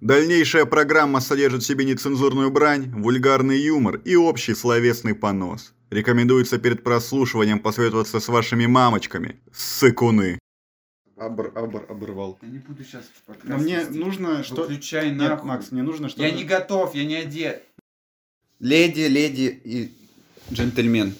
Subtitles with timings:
[0.00, 5.72] Дальнейшая программа содержит в себе нецензурную брань, вульгарный юмор и общий словесный понос.
[5.90, 10.38] Рекомендуется перед прослушиванием посоветоваться с вашими мамочками, ссыкуны.
[11.16, 12.38] Абр, абр, оборвал.
[12.42, 13.98] Я не буду сейчас подкаст Но мне вести.
[13.98, 14.62] нужно что...
[14.64, 15.48] Выключай Нет, нахуй.
[15.48, 17.62] Макс, мне нужно что Я не готов, я не одет.
[18.58, 19.92] Леди, леди и
[20.52, 21.14] джентльмен.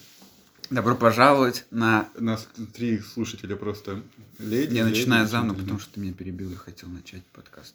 [0.68, 2.10] Добро пожаловать на...
[2.18, 4.02] Нас три слушателя просто.
[4.38, 5.64] Леди, Я леди, начинаю заново, джентльмен.
[5.64, 7.74] потому что ты меня перебил и хотел начать подкаст.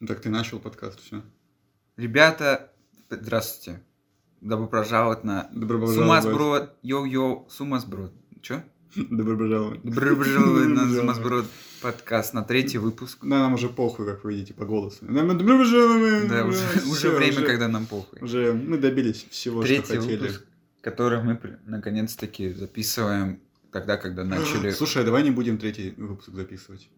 [0.00, 1.22] Ну, Так ты начал подкаст, все.
[1.96, 2.70] Ребята,
[3.08, 3.82] здравствуйте.
[4.42, 6.76] Добро пожаловать на Добро Сумасброд.
[6.82, 8.12] Йоу-йоу, Сумасброд.
[8.42, 8.62] Чё?
[8.96, 9.80] Добро пожаловать.
[9.82, 11.46] Добро пожаловать на Сумасброд
[11.80, 13.20] подкаст, на третий выпуск.
[13.22, 14.98] Да, нам уже похуй, как вы видите по голосу.
[15.06, 16.28] Добро пожаловать.
[16.28, 18.20] Да, уже, уже время, когда нам похуй.
[18.20, 20.18] Уже мы добились всего, Третий что хотели.
[20.18, 20.44] выпуск,
[20.82, 23.40] который мы наконец-таки записываем
[23.72, 24.72] тогда, когда начали...
[24.72, 26.90] Слушай, а давай не будем третий выпуск записывать.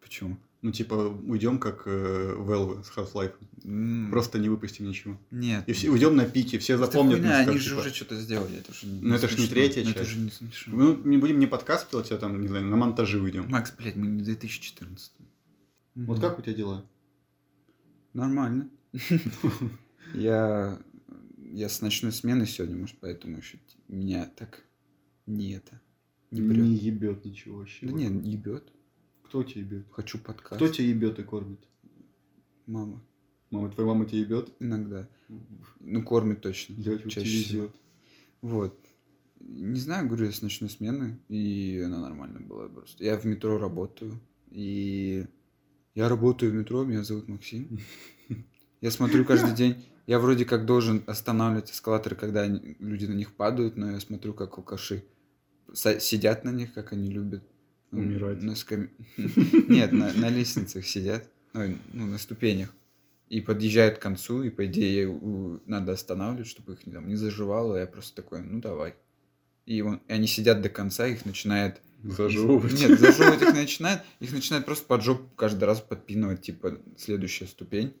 [0.00, 0.38] Почему?
[0.60, 3.34] Ну, типа, уйдем как э, Valve с Half-Life.
[3.64, 5.16] М, Просто не выпустим ничего.
[5.30, 5.62] Нет.
[5.68, 7.20] И все, уйдем на пике, все запомнят.
[7.20, 8.58] хуйня, они же типа, уже что-то сделали.
[8.58, 10.10] Это уже не, Ну, это ж не третья Ну, Это часть.
[10.10, 10.76] уже не смешно.
[10.76, 13.48] Ну, не будем не подкаст делать, а там, не знаю, на монтаже уйдем.
[13.48, 15.12] Макс, блядь, мы не в 2014.
[15.94, 16.84] Вот как у тебя дела?
[18.12, 18.68] Нормально.
[20.14, 20.78] Я...
[21.50, 24.64] Я с ночной смены сегодня, может, поэтому еще меня так
[25.26, 25.80] не это...
[26.30, 26.40] Не.
[26.40, 27.86] Не ебет ничего вообще.
[27.86, 28.70] Да нет, ебет.
[29.28, 29.86] Кто тебя ебет?
[29.90, 30.56] Хочу подкаст.
[30.56, 31.60] Кто тебя ебет и кормит?
[32.66, 33.02] Мама.
[33.50, 34.50] Мама, твоя мама тебя ебет?
[34.58, 35.06] Иногда.
[35.80, 36.74] Ну, кормит точно.
[36.76, 37.70] Девочка Чаще всего.
[38.40, 38.78] Вот.
[39.40, 43.04] Не знаю, говорю, я с ночной смены, и она нормально была просто.
[43.04, 44.18] Я в метро работаю,
[44.50, 45.26] и
[45.94, 47.78] я работаю в метро, меня зовут Максим.
[48.80, 53.34] Я смотрю каждый день, я вроде как должен останавливать эскалаторы, когда они- люди на них
[53.34, 55.04] падают, но я смотрю, как алкаши
[55.74, 57.42] сидят на них, как они любят.
[57.90, 58.42] Умирать.
[58.42, 58.90] На скаме-
[59.68, 62.74] Нет, на, на лестницах сидят, ну, на ступенях.
[63.28, 65.08] И подъезжают к концу, и, по идее,
[65.66, 67.76] надо останавливать, чтобы их там, не заживало.
[67.76, 68.94] Я просто такой, ну, давай.
[69.66, 71.80] И, он- и они сидят до конца, их начинает...
[72.02, 72.72] Зажевывать.
[72.80, 74.02] Нет, зажевывать их начинает.
[74.20, 77.92] Их начинает просто под жопу каждый раз подпинывать, типа, следующая ступень.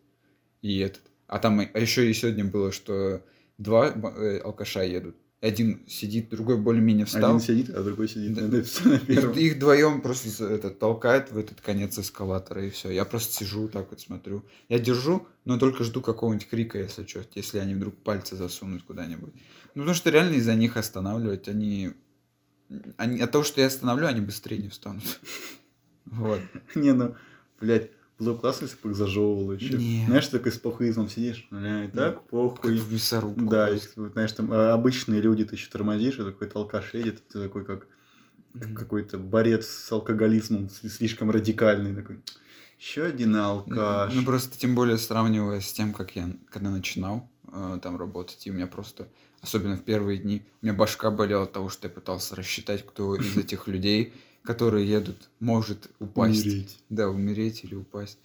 [0.62, 1.02] И этот.
[1.26, 3.22] А там, а еще и сегодня было, что
[3.58, 5.16] два э, алкаша едут.
[5.40, 7.36] Один сидит, другой более-менее встал.
[7.36, 8.42] Один сидит, а другой сидит Да.
[8.42, 9.32] на, на Их, первом.
[9.38, 12.90] их вдвоем просто это, толкает в этот конец эскалатора, и все.
[12.90, 14.44] Я просто сижу так вот смотрю.
[14.68, 19.32] Я держу, но только жду какого-нибудь крика, если что, если они вдруг пальцы засунут куда-нибудь.
[19.74, 21.92] Ну, потому что реально из-за них останавливать, они...
[22.96, 23.20] они...
[23.20, 25.04] От того, что я остановлю, они быстрее не встанут.
[26.06, 26.40] Вот.
[26.74, 27.14] Не, ну,
[27.60, 29.78] блядь, было бы классно, если бы их зажевывало еще.
[29.78, 30.04] Не.
[30.06, 32.78] Знаешь, ты такой с похуизмом сидишь, блядь, так, Как похуй.
[32.78, 33.46] в мясорубку.
[33.46, 37.26] Да, и, вот, знаешь, там а, обычные люди, ты еще тормозишь, и такой алкаш едет,
[37.28, 37.86] ты такой как
[38.54, 38.76] Мгм.
[38.76, 42.20] какой-то борец с алкоголизмом, слишком радикальный такой.
[42.78, 44.14] Еще один алкаш.
[44.14, 48.50] Ну, просто тем более сравнивая с тем, как я когда начинал э, там работать, и
[48.50, 49.08] у меня просто,
[49.40, 53.16] особенно в первые дни, у меня башка болела от того, что я пытался рассчитать, кто
[53.16, 54.14] из этих людей,
[54.48, 56.46] которые едут, может упасть.
[56.46, 56.78] Умереть.
[56.88, 58.18] Да, умереть или упасть.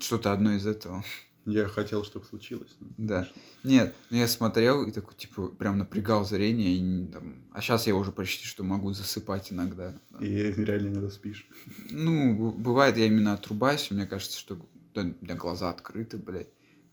[0.00, 1.04] Что-то одно из этого.
[1.44, 2.74] Я хотел, чтобы случилось.
[2.80, 3.28] но- Да.
[3.64, 6.72] Нет, ну я смотрел и такой, типа, прям напрягал зрение.
[6.76, 7.34] И, там...
[7.52, 9.92] А сейчас я уже почти что могу засыпать иногда.
[10.20, 11.46] И реально иногда спишь.
[11.90, 14.56] Ну, бывает, я именно отрубаюсь, и мне кажется, что
[14.94, 16.48] да, у меня глаза открыты, блядь.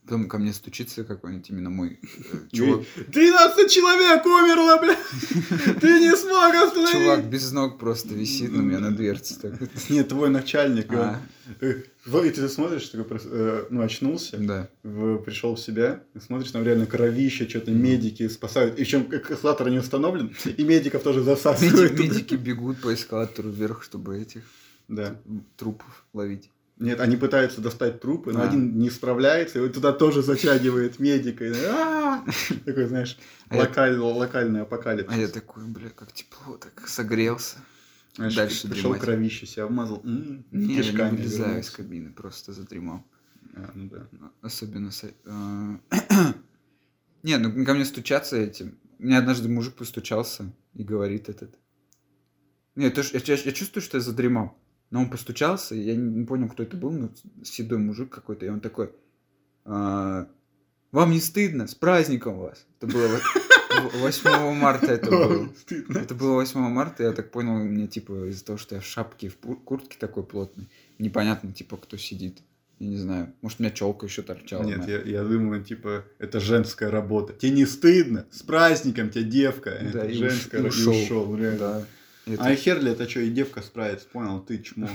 [0.06, 2.82] Потом ко мне стучится какой-нибудь именно мой э, чувак,
[3.14, 5.00] 13 человек умерло, блядь!
[5.80, 6.92] Ты не смог остановить!
[6.92, 9.36] чувак без ног просто висит на меня на дверце.
[9.40, 9.54] Так.
[9.90, 10.92] Нет, твой начальник.
[10.92, 11.22] он, А,
[11.62, 11.84] э,
[12.26, 14.68] И ты смотришь, такой, э, ну, очнулся, да.
[14.84, 18.74] в- пришел в себя, смотришь, там реально кровище, что-то медики спасают.
[18.74, 21.98] И причем эскалатор не установлен, и медиков тоже засасывают.
[21.98, 24.42] медики бегут по эскалатору вверх, чтобы этих
[24.90, 25.16] Да.
[25.56, 26.50] трупов ловить.
[26.80, 28.48] Нет, они пытаются достать трупы, но А.
[28.48, 31.46] один не справляется, и вот туда тоже затягивает медика.
[31.46, 32.26] и, «А!»
[32.66, 33.18] Такой, знаешь,
[33.50, 35.14] А я- локаль- локальный апокалипсис.
[35.14, 37.58] А я такой, бля, как тепло, так согрелся.
[38.16, 39.02] Знаешь, дальше пришел дремать.
[39.02, 40.02] кровище себя обмазал.
[40.04, 43.04] м, Не, я не вылезаю из кабины, просто задремал.
[43.56, 44.08] А, ну да.
[44.42, 45.04] Особенно с...
[45.04, 45.78] э,
[47.24, 48.78] Не, ну ко мне стучаться этим.
[49.00, 51.56] Мне однажды мужик постучался и говорит этот.
[52.76, 54.58] Нет, я, я, я чувствую, что я задремал.
[54.94, 57.10] Но он постучался, я не, понял, кто это был, но
[57.44, 58.92] седой мужик какой-то, и он такой,
[59.66, 60.28] «А,
[60.92, 61.66] вам не стыдно?
[61.66, 62.64] С праздником вас!
[62.80, 65.50] Это было во- в- 8 марта это было.
[65.96, 69.30] Это было 8 марта, я так понял, мне типа из-за того, что я в шапке,
[69.30, 70.68] в куртке такой плотной,
[71.00, 72.38] непонятно, типа, кто сидит.
[72.78, 73.34] Я не знаю.
[73.42, 74.62] Может, у меня челка еще торчала.
[74.64, 77.34] Нет, я, я думаю, типа, это женская работа.
[77.34, 78.28] Тебе не стыдно?
[78.30, 79.72] С праздником тебя девка.
[79.92, 80.76] Да, Это и женская работа.
[80.78, 80.94] ушел.
[81.04, 81.58] Ушел, реально.
[81.60, 81.86] Да.
[82.26, 84.90] Это- А хер ли это что, и девка справится, понял, ты чмо.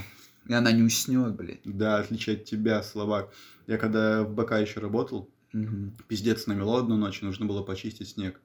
[0.47, 1.61] И она не уснет, блядь.
[1.65, 3.33] Да, отличие от тебя, Словак.
[3.67, 5.95] Я когда в БК еще работал, Мгм.
[6.09, 8.41] пиздец намело одну ночь, нужно было почистить снег.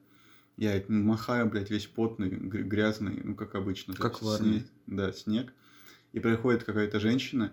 [0.56, 3.94] Я махаю, блядь, весь потный, гр- грязный, ну, как обычно.
[3.94, 4.58] Как в армии.
[4.58, 5.52] снег- Да, снег.
[6.12, 7.52] И приходит какая-то женщина,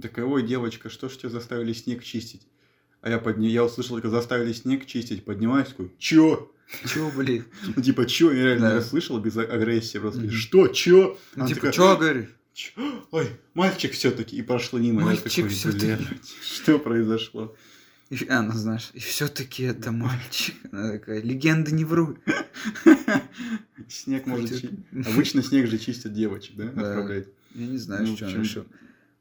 [0.00, 2.46] такая, ой, девочка, что ж тебя заставили снег чистить?
[3.00, 3.48] А я подня...
[3.48, 6.52] я услышал, только заставили снег чистить, поднимаюсь, такой, чё?
[6.86, 7.42] Чё, блядь?
[7.76, 8.32] Ну, типа, чё?
[8.32, 8.74] Я реально Да.
[8.76, 10.30] расслышал без а- агрессии просто.
[10.30, 10.68] Что?
[10.68, 11.18] Чё?
[11.36, 12.28] Она типа, чё говоришь?
[12.54, 13.06] «Чё?
[13.12, 14.36] Ой, мальчик все-таки.
[14.36, 15.00] И прошло мимо.
[15.00, 15.24] Мальчик.
[15.74, 16.00] «Блядь,
[16.42, 17.56] Что произошло?
[18.10, 20.54] И, а, ну знаешь, и все-таки это мальчик.
[20.70, 22.18] Она такая, легенды не врут.
[23.88, 24.50] Снег может...
[24.50, 26.64] Хотя- чи- Обычно снег же чистят девочек, да?
[26.74, 26.88] Да.
[26.90, 27.32] Отправляет.
[27.54, 28.66] Я не знаю, Ну, что в он чём- решил.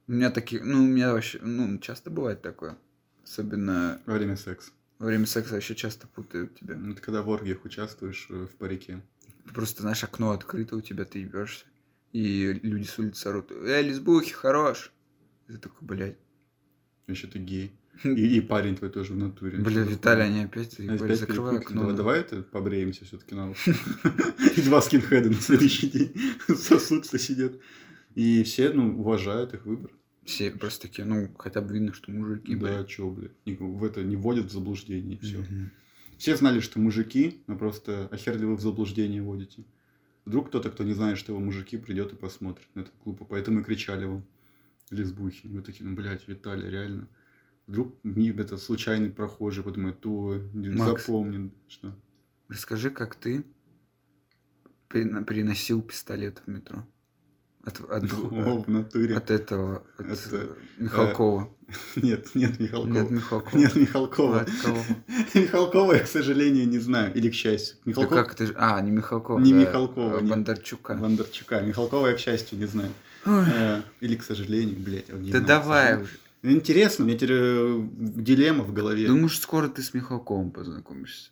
[0.07, 2.77] У меня такие, ну, у меня вообще, ну, часто бывает такое.
[3.23, 4.71] Особенно Во время секса.
[5.01, 6.75] Во время секса вообще часто путают тебя.
[6.75, 9.01] Ну, ты когда в оргиях участвуешь э, в парике.
[9.51, 11.65] Просто, знаешь, окно открыто у тебя, ты ебешься.
[12.13, 14.91] И люди с улицы орут, эй, лесбухи, хорош.
[15.47, 16.17] И ты такой, блядь.
[17.07, 17.75] Еще ты гей.
[18.03, 19.57] И, и парень твой тоже в натуре.
[19.57, 21.57] Бля, Виталий, они опять, Опять закрывай перепутали.
[21.57, 21.81] окно.
[21.81, 23.51] Давай, давай это побреемся все-таки на
[24.55, 26.13] И два скинхеда на следующий день
[26.55, 27.53] сосутся, сидят.
[28.13, 29.91] И все, ну, уважают их выбор.
[30.25, 33.31] Все просто такие, ну, хотя бы видно, что мужики, Да, чё, блядь.
[33.45, 35.39] В это не вводят в заблуждение, все.
[35.39, 35.71] Мгм.
[36.17, 39.63] Все знали, что мужики, но просто а хер ли вы в заблуждение вводите.
[40.25, 43.25] Вдруг кто-то, кто не знает, что вы мужики, придет и посмотрит на это глупо.
[43.25, 44.23] Поэтому и кричали вам
[44.91, 45.47] лесбухи.
[45.47, 47.07] Вы такие, ну, блядь, Виталий, реально.
[47.65, 51.05] Вдруг ми- это случайный прохожий подумает, то Макс.
[51.05, 51.95] запомнит, что.
[52.49, 53.43] Расскажи, как ты
[54.89, 56.85] переносил пистолет в метро.
[57.63, 59.15] От, от, О, в натуре.
[59.15, 60.47] от этого, от Это, э,
[60.79, 61.49] Михалкова.
[61.95, 62.91] Нет, нет Михалкова.
[62.91, 63.57] Нет, Михалкова.
[63.57, 64.45] Нет Михалкова.
[65.35, 67.13] Михалкова я, к сожалению, не знаю.
[67.13, 67.77] Или к счастью.
[67.85, 68.23] Да Михалкова.
[68.23, 69.39] как ты ж- А, не Михалкова.
[69.39, 70.29] Не да, Михалкова, а нет.
[70.31, 70.95] Бондарчука.
[70.95, 71.61] Бондарчука.
[71.61, 72.91] Михалкова я, к счастью, не знаю.
[73.25, 75.05] Э, Или, к сожалению, блядь.
[75.07, 76.11] Да знаю, к давай уже.
[76.43, 79.07] Интересно, у меня теперь э, дилемма в голове.
[79.07, 81.29] Думаешь, скоро ты с Михалковым познакомишься?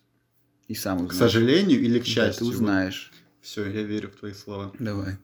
[0.68, 1.32] И сам к узнаешь.
[1.32, 2.46] сожалению или к Да, счастью?
[2.46, 3.12] ты узнаешь.
[3.42, 4.72] Все, я верю в твои слова.
[4.78, 5.16] Давай.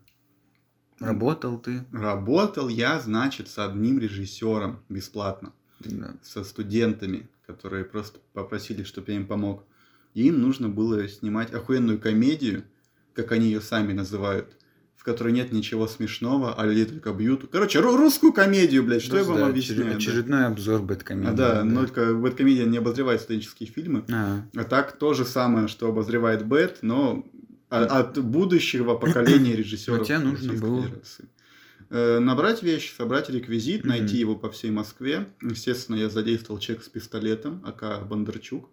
[1.00, 1.84] Работал ты?
[1.92, 5.52] Работал я, значит, с одним режиссером бесплатно.
[5.80, 6.14] Да.
[6.22, 9.64] Со студентами, которые просто попросили, чтобы я им помог.
[10.14, 12.64] И им нужно было снимать охуенную комедию,
[13.12, 14.56] как они ее сами называют,
[14.96, 17.48] в которой нет ничего смешного, а людей только бьют.
[17.52, 19.82] Короче, ру- русскую комедию, блядь, что я вам Да, объясняю?
[19.82, 19.96] очеред- да?
[19.98, 21.30] Очередной обзор Бэткомедии.
[21.30, 24.04] А, да, но только Бэткомедия не обозревает студенческие фильмы.
[24.10, 27.24] А, А так то же самое, что обозревает Бэт, но
[27.68, 29.98] от будущего поколения режиссеров.
[30.00, 31.28] Но тебе нужно было- Федерации.
[31.88, 35.28] Э, Набрать вещи, собрать реквизит, найти его по всей Москве.
[35.40, 38.68] Естественно, я задействовал чек с пистолетом, АК Бондарчук.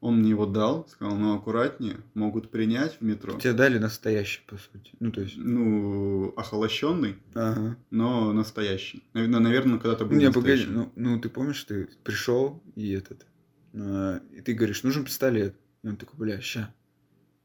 [0.00, 3.32] Он мне его дал, сказал, ну аккуратнее, могут принять в метро.
[3.40, 4.92] Тебе дали настоящий, по сути.
[5.00, 5.36] Ну, то есть...
[5.38, 7.76] Ну, охолощенный, Ага.
[7.90, 9.02] но настоящий.
[9.14, 10.70] Наверное, наверное когда-то был Не, погоди, настоящий.
[10.70, 13.26] ну, ну ты помнишь, ты пришел и этот,
[13.74, 15.56] а, и ты говоришь, нужен пистолет.
[15.82, 16.72] И он такой, бля, ща.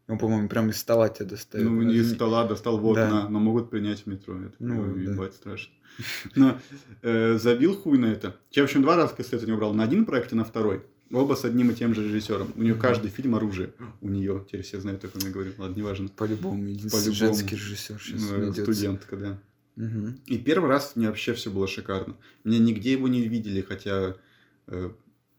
[0.07, 1.65] Он, по-моему, прям из стола тебя достает.
[1.65, 3.05] Ну, не из стола достал в Да.
[3.07, 4.37] окна, но могут принять в метро.
[4.37, 5.11] Это Ну, ну, да.
[5.13, 5.73] ебать страшно.
[6.35, 6.59] Но
[7.03, 8.35] э, забил хуй на это.
[8.51, 9.73] Я, в общем, два раза кассеты не убрал.
[9.73, 10.81] На один проект и на второй.
[11.11, 12.51] Оба с одним и тем же режиссером.
[12.55, 13.73] У нее каждый фильм оружие.
[14.01, 14.43] У нее.
[14.47, 15.51] Теперь все знают, о ком я говорю.
[15.59, 16.09] Ладно, неважно.
[16.09, 17.15] По-любому, единственный По-любому.
[17.35, 18.63] женский режиссер сейчас Ну, найдется.
[18.63, 19.39] Студентка, да.
[19.75, 20.19] Мгм.
[20.25, 22.15] И первый раз мне вообще все было шикарно.
[22.43, 24.15] Меня нигде его не видели, хотя...
[24.67, 24.89] э,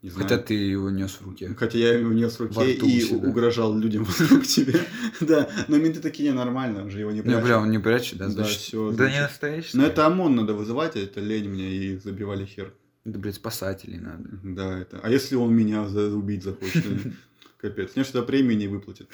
[0.05, 0.29] не знаю.
[0.29, 1.55] Хотя ты его нес в руке.
[1.59, 3.29] Хотя я его нес в Во руке рту у и себя.
[3.29, 4.79] угрожал людям вокруг тебя.
[5.21, 7.43] Да, но менты такие нормально, уже его не прячут.
[7.45, 8.29] бля, он не прячет, да?
[8.29, 9.15] Да, всё, да значит.
[9.15, 9.77] не настоящий.
[9.79, 12.73] Но это ОМОН надо вызывать, а это лень мне, и забивали хер.
[13.07, 14.29] Да, блядь, спасателей надо.
[14.43, 15.01] Да, это.
[15.03, 16.85] А если он меня за- убить захочет?
[17.59, 17.97] Капец.
[17.97, 19.09] Мне сюда премии не выплатят.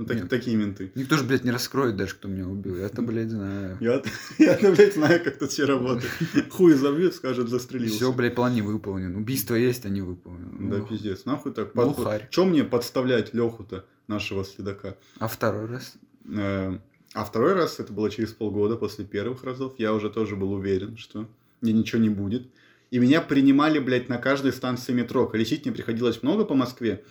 [0.00, 0.90] Ну, так- такие менты.
[0.94, 2.76] Никто же, блядь, не раскроет даже, кто меня убил.
[2.76, 3.76] Я-то, блядь, знаю.
[3.80, 4.02] Я,
[4.38, 6.10] я, блядь, знаю, как тут все работает.
[6.50, 7.96] Хуй забьют, скажет, застрелился.
[7.96, 9.14] Все, блядь, план не выполнен.
[9.16, 10.70] Убийство есть, а не выполнен.
[10.70, 11.24] Да, Ну, пиздец.
[11.26, 11.74] Нахуй так?
[11.74, 12.28] Ну, харь.
[12.30, 14.96] Че мне подставлять Леху-то, нашего следака?
[15.18, 15.94] А второй раз?
[16.26, 16.78] Э,
[17.12, 20.96] А второй раз, это было через полгода после первых разов, я уже тоже был уверен,
[20.96, 21.28] что
[21.60, 22.48] мне ничего не будет.
[22.90, 25.26] И меня принимали, блядь, на каждой станции метро.
[25.26, 27.04] Колесить мне приходилось много по Москве,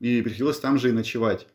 [0.00, 1.46] и приходилось там же и ночевать.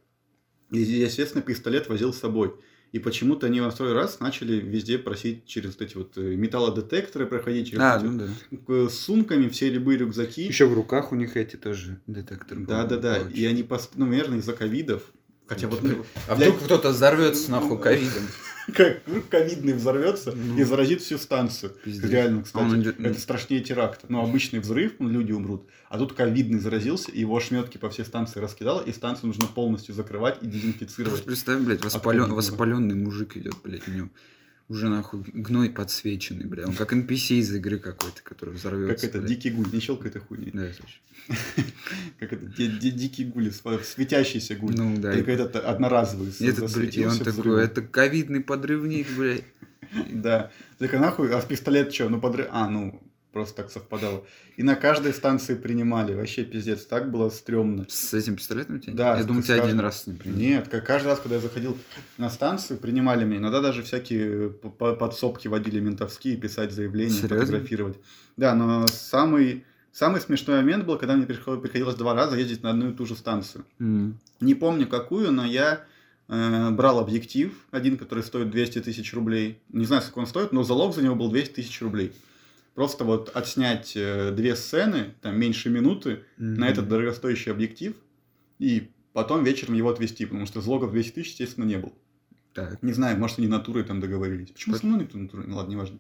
[0.73, 2.53] И, естественно, пистолет возил с собой.
[2.91, 7.25] И почему-то они во второй раз начали везде просить через вот эти вот э, металлодетекторы
[7.25, 8.27] проходить, через А, эти ну да.
[8.67, 10.43] э, с сумками все любые рюкзаки.
[10.43, 12.65] Еще в руках у них эти тоже детекторы.
[12.65, 13.17] Да, да, да.
[13.33, 15.03] И они, ну, наверное, из-за ковидов.
[15.47, 18.23] Хотя вот ну, А вдруг кто-то взорвется нахуй ковидом?
[18.73, 20.57] Как ковидный взорвется Ну.
[20.57, 21.73] и заразит всю станцию.
[21.83, 22.09] Пиздец.
[22.09, 24.05] Реально, кстати, А он идет- это страшнее теракта.
[24.09, 25.65] Ну, обычный взрыв, ну, люди умрут.
[25.89, 29.93] А тут ковидный заразился, и его ошметки по всей станции раскидало, и станцию нужно полностью
[29.93, 31.23] закрывать и дезинфицировать.
[31.25, 34.09] представь, блядь, воспален- воспаленный мужик идет, блядь, у него
[34.73, 36.65] Уже нахуй гной подсвеченный, бля.
[36.65, 39.05] Он как NPC из игры какой-то, который взорвется.
[39.07, 40.49] Как это, дикий гуль, не щелкай это хуйней.
[40.51, 40.65] Да.
[42.19, 44.73] Как это, ди- ди- дикий гуль, св- светящийся гуль.
[44.75, 45.13] Ну да.
[45.13, 49.43] Только этот одноразовый, И этот, блядь, и он такой, это ковидный подрывник, блядь.
[50.11, 50.49] Да.
[50.79, 52.09] Так а нахуй, а пистолет что?
[52.09, 52.47] Ну, подры...
[52.51, 52.99] А, ну,
[53.33, 54.23] просто так совпадало.
[54.55, 56.13] И на каждой станции принимали.
[56.13, 57.85] Вообще пиздец, так было стрёмно.
[57.89, 58.93] С этим пистолетом тебя?
[58.93, 59.81] Да, Я думал, с тебя один каждым.
[59.81, 60.39] раз не приняли.
[60.39, 61.75] Нет, как каждый раз, когда я заходил
[62.17, 63.39] на станцию, принимали меня.
[63.39, 67.39] Иногда даже всякие п- подсобки водили ментовские, писать заявления, Серьезно?
[67.39, 67.97] фотографировать.
[68.37, 72.69] Да, но самый, самый смешной момент был, когда мне приход- приходилось два раза ездить на
[72.69, 73.65] одну и ту же станцию.
[73.79, 74.19] М.
[74.39, 75.83] Не помню какую, но я
[76.29, 79.59] э, брал объектив, один, который стоит 200 тысяч рублей.
[79.69, 82.13] Не знаю, сколько он стоит, но залог за него был 200 тысяч рублей.
[82.75, 86.63] Просто вот отснять э, две сцены, там меньше минуты, на Мгм.
[86.63, 87.95] этот дорогостоящий объектив,
[88.57, 91.93] и потом вечером его отвезти, потому что залогов 200 тысяч, естественно, не было.
[92.53, 92.81] Так.
[92.81, 94.49] Не знаю, может, они натурой там договорились.
[94.51, 95.45] Почему со мной никто натурой?
[95.47, 95.99] Ну ладно, неважно.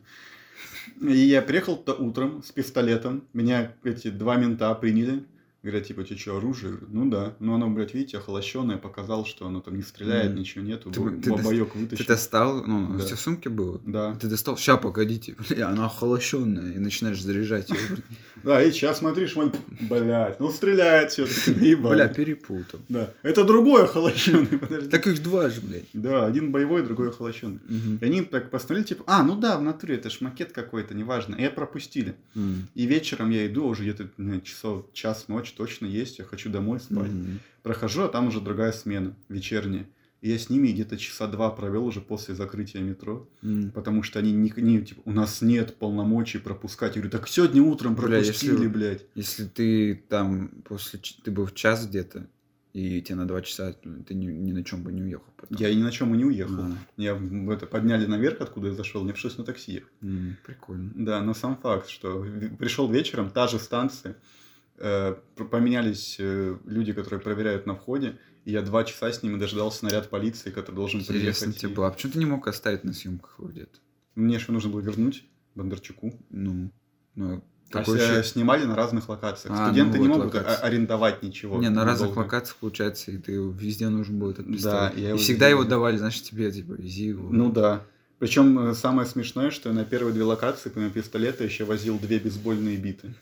[1.01, 5.23] И я приехал то утром с пистолетом, меня эти два мента приняли.
[5.63, 6.73] Говорят, типа, тебе что, оружие?
[6.73, 7.33] Говорю, ну да.
[7.39, 10.39] Ну оно, блядь, видите, охолощенное, показал, что оно там не стреляет, Мгм.
[10.41, 10.91] ничего нету.
[10.91, 12.05] Ты- ты Бабаёк Ты вытащил.
[12.05, 13.05] достал, ну, у Да.
[13.05, 13.79] тебя в сумке было?
[13.85, 14.13] Да.
[14.15, 17.79] Ты достал, ща, погодите, бля, она охолощенная, и начинаешь заряжать ее.
[18.43, 19.37] Да, и сейчас смотришь,
[19.79, 21.75] блядь, ну стреляет все-таки.
[21.75, 22.81] Бля, перепутал.
[22.89, 23.09] Да.
[23.21, 24.89] Это другой охолощенный, подожди.
[24.89, 25.85] Так их два же, блядь.
[25.93, 27.59] Да, один боевой, другой охолощенный.
[28.01, 31.35] И они так постановили, типа, а, ну да, в натуре, это ж макет какой-то, неважно.
[31.35, 32.15] И пропустили.
[32.75, 34.09] И вечером я иду, уже где-то
[34.43, 37.11] часов час, ночь точно есть, я хочу домой спать.
[37.11, 37.39] Мгм.
[37.61, 39.85] Прохожу, а там уже другая смена, вечерняя.
[40.21, 43.71] И я с ними где-то часа два провел уже после закрытия метро, М.
[43.71, 46.95] потому что они не, не, типа, у нас нет полномочий пропускать.
[46.95, 49.05] Я говорю, так сегодня утром Бля, если пропустили, блядь.
[49.15, 50.99] Если ты там после...
[51.23, 52.25] Ты был в час где-то,
[52.71, 53.73] и тебе на два часа,
[54.07, 55.57] ты ни, ни на чем бы не уехал потом.
[55.57, 56.55] Я и ни на чем и не уехал.
[56.63, 56.71] А.
[56.95, 57.19] Я
[57.51, 59.91] это подняли наверх, откуда я зашел, мне пришлось на такси ехать.
[60.01, 60.91] М, Прикольно.
[60.95, 62.25] Да, но сам факт, что
[62.57, 64.15] пришел вечером, та же станция,
[64.77, 70.09] поменялись э, люди, которые проверяют на входе, и я два часа с ними дождался наряд
[70.09, 71.57] полиции, который должен Интересно приехать.
[71.61, 71.87] тебе и- было.
[71.87, 73.79] А почему ты не мог оставить на съемках его где-то?
[74.15, 75.25] Мне что нужно было вернуть
[75.55, 76.13] Бондарчуку.
[76.29, 76.71] Ну,
[77.15, 79.55] ну, А такое все ощущение- снимали на разных локациях.
[79.57, 80.61] А, Студенты ну не вот могут локации.
[80.61, 81.59] а- арендовать ничего.
[81.61, 82.19] Не, на разных долго.
[82.25, 84.97] локациях получается, и ты везде нужен был этот Да, пистолет.
[84.97, 87.29] я и его всегда его давали, значит, тебе, типа, вези его.
[87.31, 87.85] Ну да.
[88.19, 92.77] Причем самое смешное, что я на первые две локации, помимо пистолета, еще возил две бейсбольные
[92.77, 93.13] биты.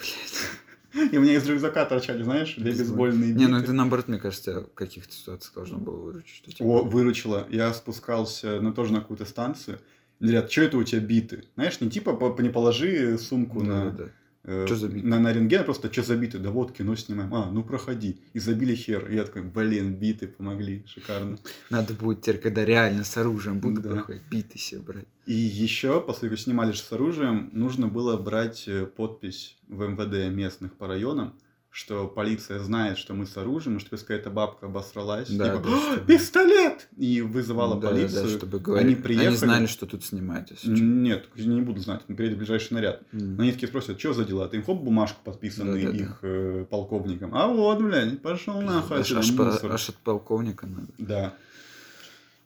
[0.93, 3.39] И у меня из рюкзака торчали, знаешь, две бейсбольные биты.
[3.39, 6.45] Не, ну это наоборот, мне кажется, в каких-то ситуациях должно было выручить.
[6.45, 7.47] типа- О, выручила.
[7.49, 9.79] Я спускался, ну, тоже на какую-то станцию.
[10.19, 11.45] Говорят, что это у тебя биты?
[11.55, 14.03] Знаешь, не типа, не положи сумку Да, на, да,
[14.43, 15.05] э, Чё за биты?
[15.07, 16.39] на, на рентген, просто что за биты?
[16.39, 17.33] Да вот, кино снимаем.
[17.33, 18.19] А, ну проходи.
[18.33, 19.07] И забили хер.
[19.09, 21.37] И я такой, блин, биты помогли, шикарно.
[21.69, 23.89] Надо будет теперь, когда реально с оружием буду Да.
[23.89, 25.05] проходить, биты себе брать.
[25.25, 30.73] И еще, поскольку снимали же с оружием, нужно было брать э, подпись в МВД местных
[30.73, 31.33] по районам,
[31.73, 35.73] что полиция знает, что мы с оружием, что если какая-то бабка обосралась, Да, типа, да,
[35.73, 36.89] «А, чтобы- пистолет!
[36.97, 38.27] И вызывала Да, да, да, полицию.
[38.37, 38.95] чтобы говорили.
[38.95, 39.27] приехали.
[39.27, 40.59] Они знали, что тут чё.
[40.65, 43.03] Нет, не буду знать, приедет ближайший наряд.
[43.13, 43.37] М.
[43.37, 44.49] Но они такие спросят, что за дела?
[44.49, 46.03] Ты им хоп, бумажку подписанную Да-да-да.
[46.03, 47.33] их э, полковником.
[47.33, 50.87] А вот, блядь, пошел нахуй Аж, аж по- аж от полковника надо.
[50.97, 51.33] Да.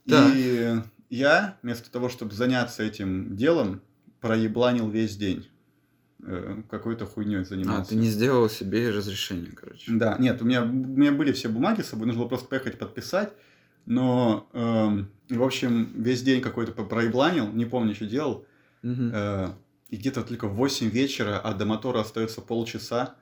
[0.06, 0.32] Да.
[0.36, 0.76] И
[1.10, 3.82] я, вместо того, чтобы заняться этим делом,
[4.22, 5.48] проебланил весь день.
[6.24, 7.90] Э, Какой-то хуйней А, занимался.
[7.90, 9.92] ты не сделал себе разрешение, короче.
[9.92, 12.78] Да, нет, у меня, у меня были все бумаги с собой, нужно было просто поехать
[12.80, 13.34] подписать.
[13.86, 18.46] Но, эм, в общем, весь день какой-то проебланил, не помню, что делал.
[18.82, 19.12] Мгм.
[19.14, 19.50] Э,
[19.90, 23.16] и где-то только в 8 вечера, а до мотора остается полчаса.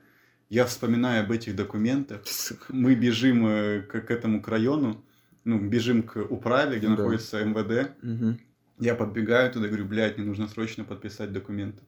[0.49, 2.21] Я вспоминаю об этих документах.
[2.69, 5.03] Мы бежим э, к, к этому к району,
[5.43, 6.95] ну, бежим к управе, где Да.
[6.95, 7.91] находится МВД.
[8.01, 8.39] Мгм.
[8.79, 11.81] Я подбегаю туда, говорю, блядь, мне нужно срочно подписать документы.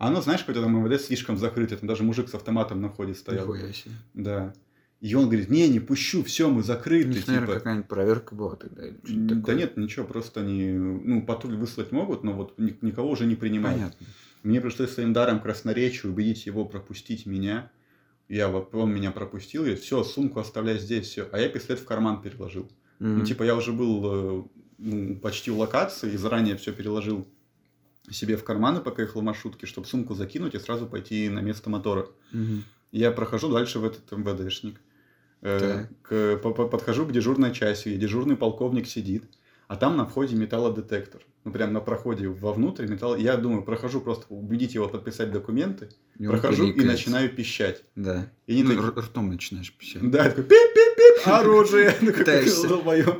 [0.00, 3.14] А оно, знаешь, какое-то там МВД слишком закрыто, там даже мужик с автоматом на входе
[3.14, 3.44] стоял.
[3.46, 3.94] Нихуя себе.
[4.14, 4.54] Да.
[5.00, 7.08] И он говорит, не, не пущу, все, мы закрыты.
[7.26, 7.52] наверное, типа.
[7.54, 8.86] какая-нибудь проверка была тогда.
[8.86, 9.54] или Да такое.
[9.56, 13.78] нет, ничего, просто они, ну, патруль выслать могут, но вот ни- никого уже не принимают.
[13.78, 14.06] Понятно.
[14.42, 17.70] Мне пришлось своим даром красноречию убедить его пропустить меня.
[18.28, 21.28] Я, он меня пропустил, и все, сумку оставляй здесь, все.
[21.32, 22.70] А я пистолет в карман переложил.
[23.00, 23.24] Ну, Мгм.
[23.26, 24.42] типа, я уже был э,
[24.78, 27.26] ну, почти у локации и заранее все переложил
[28.08, 31.68] себе в карманы, пока ехал в маршрутке, чтобы сумку закинуть и сразу пойти на место
[31.70, 32.06] мотора.
[32.92, 34.80] Я прохожу дальше в этот МВДшник.
[35.42, 35.88] Э, Так.
[36.02, 39.24] к- по- по- подхожу к дежурной части, и дежурный полковник сидит,
[39.68, 41.22] а там на входе металлодетектор.
[41.44, 43.16] Ну, прям на проходе вовнутрь металл.
[43.16, 45.88] Я думаю, прохожу просто убедить его подписать документы,
[46.18, 47.84] И прохожу и начинаю пищать.
[47.96, 48.28] Да.
[48.46, 50.02] И они Ну, р- ртом начинаешь пищать.
[50.10, 50.89] Да, такой пип-пип-пип,
[51.26, 51.94] оружие.
[52.00, 52.68] Ну, Пытаешься.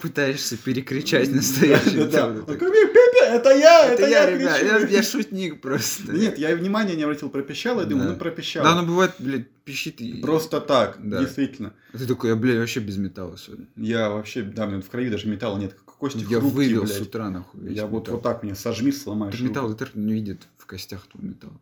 [0.01, 4.87] Пытаешься перекричать настоящий «Пе-пе, это я, это я, кричу».
[4.93, 6.13] я, шутник просто.
[6.13, 8.65] Нет, я и внимания не обратил, пропищал, я думаю, ну пропищал.
[8.65, 10.21] Да, ну бывает, блядь, пищит и...
[10.21, 11.21] Просто так, Да.
[11.21, 11.73] действительно.
[11.93, 13.67] А Ты такой, я, блядь, вообще без металла сегодня.
[13.77, 17.73] Я вообще, да, мне в крови даже металла нет, кости Я вывел с утра, нахуй.
[17.73, 19.39] Я вот, вот так меня сожми, сломаешь.
[19.41, 21.53] Металл это не видит в костях твой металл.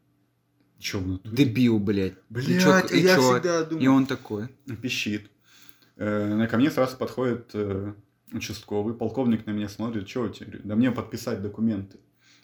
[0.79, 1.37] Че в натуре?
[1.37, 2.13] Дебил, блядь.
[2.13, 3.33] И Блядь, чё- и я чё?
[3.35, 3.85] всегда думаю.
[3.85, 4.47] И он такой.
[4.81, 5.29] пищит.
[5.99, 7.93] Э, Ко мне сразу подходит э,
[8.33, 10.59] участковый, полковник на меня смотрит, что у тебя?
[10.65, 11.99] Да мне подписать документы.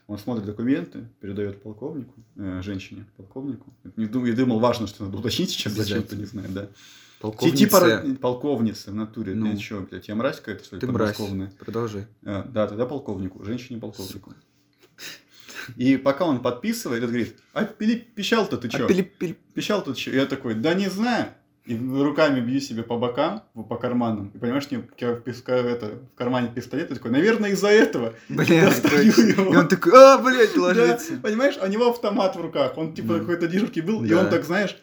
[0.06, 3.72] Он смотрит документы, передает полковнику, э, женщине, полковнику.
[3.96, 6.66] Не думаю, я думал, важно, что надо уточнить сейчас, зачем-то, не знаю, да.
[6.66, 6.72] Ти-
[7.20, 7.56] Полковница.
[8.02, 9.34] Типа полковница в натуре.
[9.34, 9.52] Ну.
[9.56, 11.12] Ты что, блядь, я мразь какая-то, что ли, Ты мразь.
[11.16, 11.52] подмосковная?
[11.58, 12.06] Продолжай.
[12.26, 14.12] А, да, тогда полковнику, женщине полковнику.
[14.30, 14.36] Сука.
[15.76, 18.84] И пока он подписывает, он говорит, а пили, пищал-то ты что?
[18.84, 20.10] А пили-пили- Пищал-то что?
[20.10, 21.28] Я такой, да не знаю.
[21.66, 24.30] И руками бью себе по бокам, по карманам.
[24.34, 24.86] И понимаешь, мне в,
[25.22, 28.12] песка- это, в кармане пистолет, и такой, наверное, из-за этого.
[28.28, 28.54] Точно.
[28.54, 29.54] его.
[29.54, 31.14] И он такой, а, блядь, Да, ложится.
[31.22, 32.76] понимаешь, у него автомат в руках.
[32.76, 33.20] Он типа Ну.
[33.20, 34.20] какой-то дежурки был, и Да.
[34.24, 34.76] он так, знаешь,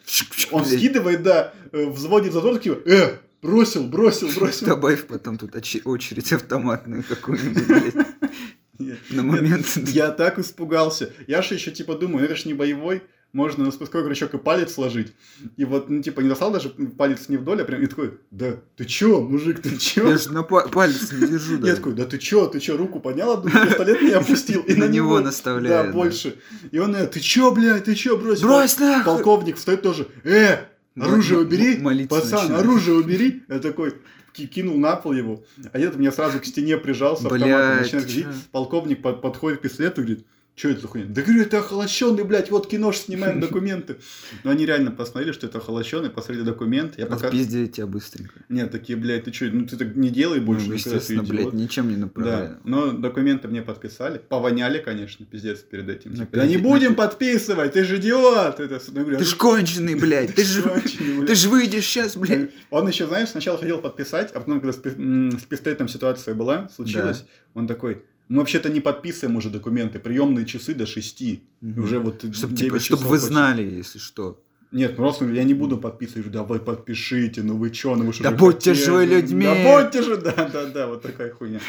[0.52, 0.78] он Блядь.
[0.80, 4.66] скидывает, да, э, взводит затвор, такой, э, бросил, бросил, бросил.
[4.66, 8.08] Добавь потом тут очередь автоматную какую-нибудь, блядь,
[8.80, 8.98] Нет.
[9.12, 9.68] на момент.
[9.86, 11.12] Я так испугался.
[11.28, 14.74] Я же еще типа думаю, это ж не боевой, можно на спусковой крючок и палец
[14.74, 15.14] сложить.
[15.58, 18.58] И вот, ну, типа, не достал даже палец не вдоль, а прям и такой, да
[18.76, 20.10] ты чё, мужик, ты чё?
[20.10, 21.76] Я же на па- палец не держу Я даже.
[21.78, 25.20] такой, да ты чё, ты чё, руку поднял, одну пистолет не опустил, и На него
[25.20, 25.92] наставляет, Да, да.
[25.94, 26.36] больше.
[26.72, 28.42] И он, э, ты чё, блядь, ты чё, брось?
[28.42, 29.06] Брось нахуй!
[29.06, 30.58] Полковник встает тоже, э,
[31.00, 33.44] оружие убери, пацан, оружие убери.
[33.48, 33.94] Я такой,
[34.34, 38.36] ки- кинул на пол его, а я мне сразу к стене прижался, автоматом начинает?
[38.52, 41.08] Полковник под- подходит к пистолету и говорит, что это за хуйня?
[41.10, 43.98] Да говорю, это охолощенный, блядь, вот кино ж снимаем документы.
[44.44, 47.02] Но они реально посмотрели, что это охолощенный, посмотрели документы.
[47.02, 47.28] Я пока...
[47.28, 48.34] Отпиздили тебя быстренько.
[48.50, 51.54] Нет, такие, блядь, ты что, ну ты так не делай больше, Ну, естественно, блядь, идиот.
[51.54, 52.58] ничем не Да, направляю.
[52.64, 54.20] но документы мне подписали.
[54.20, 56.12] Повоняли, конечно, пиздец перед этим.
[56.12, 58.60] Ну, Типа, да не перед- будем подписывать, ты же идиот!
[58.60, 61.28] Это, ну, говорю, Ты ж конченый, блядь, ты ж, конченый, блядь.
[61.28, 62.52] ты ж выйдешь сейчас, блядь.
[62.70, 67.68] Он еще, знаешь, сначала хотел подписать, а потом, когда с пистолетом ситуация была, случилась, он
[67.68, 71.22] такой, мы вообще-то не подписываем уже документы, приемные часы до 6.
[71.22, 71.84] И Мгм.
[71.84, 74.42] Уже вот Чтоб, 9 типа, чтоб часов вы знали, если что.
[74.72, 76.24] Нет, просто я не буду подписывать.
[76.26, 78.86] Говорю, давай подпишите, ну вы чё, ну вы что Да будьте хотели?
[78.86, 79.46] же вы людьми!
[79.46, 81.60] Да будьте же, да-да-да, вот такая хуйня.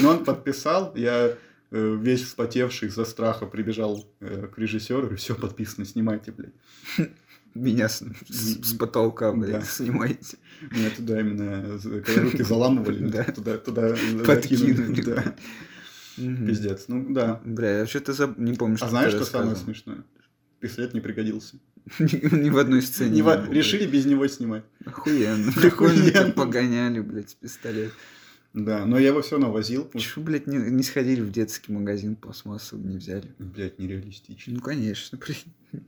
[0.00, 1.34] Но он подписал, я
[1.72, 6.54] э, весь вспотевший из-за страха прибежал э, к режиссеру, говорю, все подписано, снимайте, блядь.
[7.54, 9.62] Меня с, с- с потолка, блядь, Да.
[9.62, 10.36] снимайте.
[10.70, 13.24] Меня туда именно, за- когда руки заламывали, Да.
[13.24, 15.34] туда, туда Подкинули, да.
[16.16, 16.28] Блядь.
[16.30, 16.46] Мгм.
[16.46, 17.40] Пиздец, ну да.
[17.44, 19.74] Бля, я вообще-то заб- не помню, что А знаешь, что самое рассказывал.
[19.74, 20.04] смешное?
[20.60, 21.56] Пистолет не пригодился.
[21.98, 23.20] Ни в одной сцене.
[23.50, 24.64] Решили без него снимать.
[24.80, 24.94] блядь.
[24.94, 25.52] Охуенно.
[25.64, 26.32] Охуенно.
[26.32, 27.92] Погоняли, блядь, пистолет.
[28.54, 29.90] Да, но я его все равно возил.
[29.96, 33.34] Чего, блядь, не, не сходили в детский магазин пластмассовый, не взяли?
[33.40, 34.54] Блять, нереалистично.
[34.54, 35.82] Ну, конечно, блин.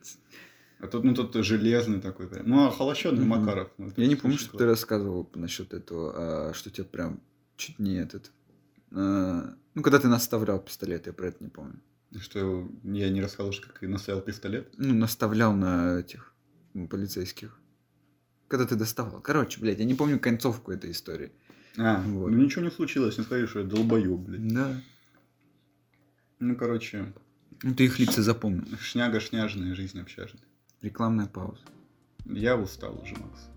[0.81, 2.49] А тут, ну, тут железный такой прям.
[2.49, 3.25] Ну, а холощенный.
[3.25, 3.71] Макаров.
[3.79, 7.21] ну, Я не помню, что ты рассказывал насчет этого, а, что тебе прям
[7.57, 8.31] чуть не этот...
[8.93, 11.81] а, Ну, когда ты наставлял пистолет, я про это не помню.
[12.19, 14.73] Что я не рассказал, что как и наставил пистолет.
[14.79, 16.33] Ну, наставлял на этих
[16.91, 17.59] полицейских.
[18.49, 19.21] Когда ты доставал.
[19.21, 21.33] Короче, блядь, я не помню концовку этой истории.
[21.79, 22.31] А, Вот.
[22.31, 24.49] ну ничего не случилось, не скажи, что я долбоёб, блядь.
[24.49, 24.81] Да.
[26.39, 27.13] Ну, короче,
[27.63, 28.65] Ну, ты их лица запомнил.
[28.79, 30.45] шняга шняжная, жизнь общажная.
[30.83, 31.63] Рекламная пауза.
[32.25, 33.49] Я устал уже, Макс.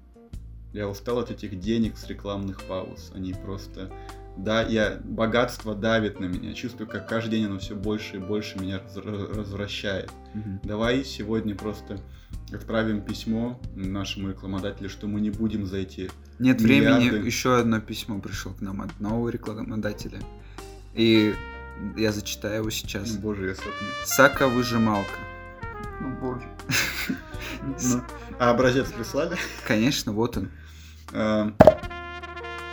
[0.73, 3.11] Я устал от этих денег с рекламных пауз.
[3.15, 3.91] Они просто...
[4.43, 4.99] Да, я...
[5.03, 6.53] Богатство давит на меня.
[6.53, 10.11] Чувствую, как каждый день оно все больше и больше меня раз- развращает.
[10.33, 10.61] Мгм.
[10.63, 11.99] Давай сегодня просто
[12.53, 16.09] отправим письмо нашему рекламодателю, что мы не будем за эти...
[16.39, 17.09] Нет Миллиарды.
[17.09, 20.19] времени, еще одно письмо пришло к нам от нового рекламодателя.
[20.93, 21.35] И
[21.97, 23.11] я зачитаю его сейчас.
[23.17, 23.71] Боже, я сопну.
[24.05, 25.19] Сака-выжималка.
[25.99, 26.47] Ну, боже.
[27.61, 28.01] Ну,
[28.39, 29.35] а образец прислали?
[29.67, 30.49] Конечно, вот он.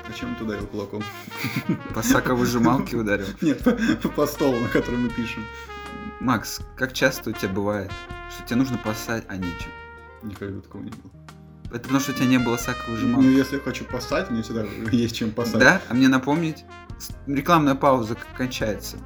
[0.09, 1.03] Зачем туда его кулаком?
[1.95, 3.27] По сака-выжималке ударил.
[3.41, 5.45] Нет, по, по столу, на котором мы пишем.
[6.21, 7.91] Макс, как часто у тебя бывает,
[8.31, 9.71] что тебе нужно поссать, а нечем?
[10.23, 11.13] Никогда такого не было.
[11.71, 13.27] Это потому, что у тебя не было Ну, сака-выжималки.
[13.27, 15.59] если я хочу поссать, мне всегда есть чем поссать.
[15.59, 15.83] Да?
[15.89, 16.65] А мне напомнить?
[17.27, 18.97] Рекламная пауза кончается.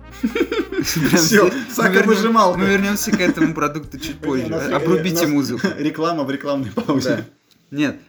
[0.83, 1.77] Всё, здесь.
[1.77, 4.47] Мы вернемся к этому продукту чуть позже.
[4.47, 5.67] Обрубите музыку.
[5.77, 7.27] Реклама в рекламной паузе.
[7.71, 8.01] Нет.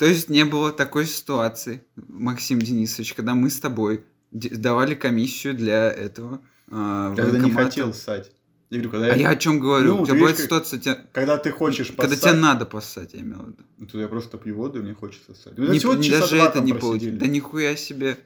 [0.00, 5.92] То есть не было такой ситуации, Максим Денисович, когда мы с тобой давали комиссию для
[5.92, 6.40] этого.
[6.70, 8.32] а, Когда не хотел ссать.
[8.70, 9.96] Я говорю, когда А я о чем говорю?
[9.96, 13.12] Ну, У тебя бывает видишь, ситуация, тебя- Когда ты хочешь когда поссать, тебе надо поссать,
[13.12, 13.62] я имел в виду.
[13.76, 15.52] ну, то я просто пью воду, и мне хочется ссать.
[15.58, 17.18] Ну, Не- часа даже это не получилось.
[17.18, 18.16] Да нихуя себе.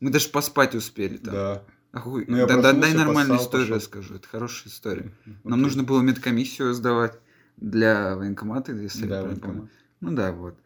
[0.00, 1.34] Мы даже поспать успели там.
[1.34, 1.62] Да.
[1.92, 2.24] Охуй.
[2.26, 3.76] Ну, я да, да, дай нормальную поссал, историю пошел.
[3.76, 4.14] расскажу.
[4.14, 5.12] Это хорошая история.
[5.44, 5.62] Нам Окей.
[5.62, 7.18] нужно было медкомиссию сдавать
[7.58, 9.56] для военкомата, если я Да, правильно военкомат.
[9.56, 9.70] помню.
[10.00, 10.58] Ну да, вот.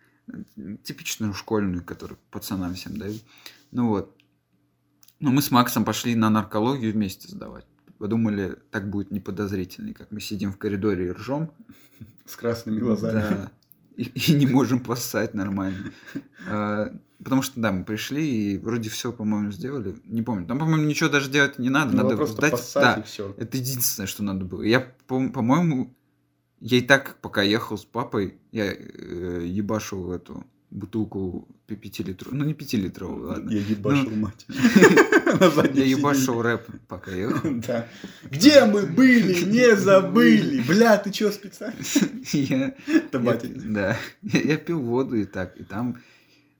[0.84, 3.22] Типичную школьную, которую пацанам всем дают.
[3.70, 4.16] Ну вот.
[5.20, 7.66] Но мы с Максом пошли на наркологию вместе сдавать.
[7.98, 11.50] Подумали, так будет неподозрительней, как мы сидим в коридоре и ржем.
[12.26, 13.20] С красными глазами.
[13.20, 13.50] Да.
[13.96, 15.92] И, и не можем поссать нормально.
[16.48, 19.94] А, Потому что, да, мы пришли и вроде все, по-моему, сделали.
[20.06, 20.44] Не помню.
[20.46, 21.94] Там, по-моему, ничего даже делать не надо.
[21.96, 22.50] Ну, надо просто сдать.
[22.50, 23.32] поссать Да, и все.
[23.38, 24.62] это единственное, что надо было.
[24.62, 25.94] Я, по- по-моему,
[26.62, 32.38] я и так, пока ехал с папой, я э, ебашил эту бутылку пятилитровую.
[32.40, 33.50] Ну, не пятилитровую, ладно.
[33.50, 34.16] Я ебашил Ну.
[34.16, 34.46] мать.
[35.74, 37.50] Я ебашил рэп, пока ехал.
[37.66, 37.88] Да.
[38.30, 40.62] Где мы были, не забыли.
[40.62, 41.76] Бля, ты чё специально?
[42.32, 42.76] Я
[43.72, 43.98] Да.
[44.22, 45.96] Я, я пил воду и так, и там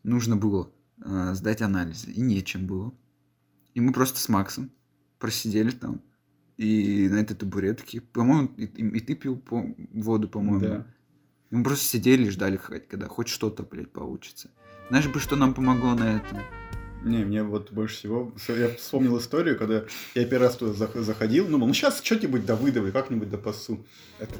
[0.03, 0.71] нужно было
[1.05, 2.93] э, сдать анализы, и нечем было.
[3.75, 4.71] И мы просто с Максом
[5.19, 6.01] просидели там,
[6.67, 10.61] и на этой табуретке, по-моему, и, и- ты пил по- воду, по-моему.
[10.61, 10.87] Да.
[11.51, 14.51] И мы просто сидели и ждали, когда хоть что-то, блядь, получится.
[14.89, 16.39] Знаешь бы, что нам помогло на этом?
[17.05, 18.33] Не, мне вот больше всего...
[18.49, 19.83] Я вспомнил историю, когда
[20.15, 21.49] я первый раз туда зах- заходил.
[21.49, 23.85] Ну, ну сейчас что-нибудь да выдавай, как-нибудь да пасу.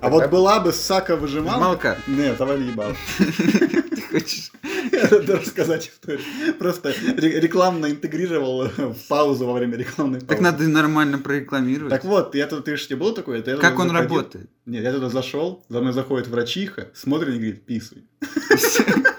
[0.01, 1.61] А вот была бы сака выжималка...
[1.61, 2.93] Малка, Нет, давай ебал.
[3.19, 4.53] ты хочешь?
[5.11, 6.21] Надо рассказать историю.
[6.59, 10.29] Просто ре- рекламно интегрировал в паузу во время рекламной паузы.
[10.29, 11.91] Так надо нормально прорекламировать.
[11.91, 13.41] Так вот, я тут, ты же не был такой?
[13.41, 14.49] это я как он работает?
[14.67, 18.05] Нет, я туда зашел, за мной заходит врачиха, смотрит и говорит, писай.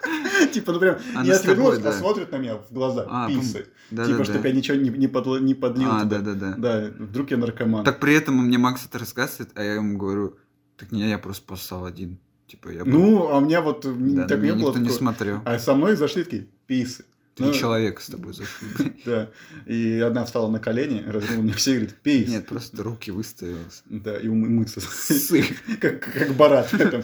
[0.53, 3.27] Типа, ну прям, Она не с тобой, отвернулась, а смотрит на меня в глаза, А,
[3.27, 3.65] писай.
[3.91, 4.49] Да, Типа, да, чтобы да.
[4.49, 6.19] я ничего не, не, подл- не подлил А, туда.
[6.19, 6.55] да, да, да.
[6.57, 7.83] Да, вдруг я наркоман.
[7.83, 10.37] Так при этом мне Макс это рассказывает, а я ему говорю,
[10.77, 12.17] так не, я просто поссал один.
[12.47, 15.41] Типа, я был- Ну, а у меня вот да, так не было никто не смотрел.
[15.45, 17.05] А со мной зашли такие, писы.
[17.35, 18.93] Три ну, человека с тобой зашли.
[19.05, 19.29] Да.
[19.65, 22.29] И одна встала на колени, развернула мне все и говорит, пис.
[22.29, 23.81] Нет, просто руки выставилась.
[23.85, 24.81] Да, и ум- мыться.
[24.81, 25.43] Сы.
[25.81, 27.03] Как, как Барат в этом.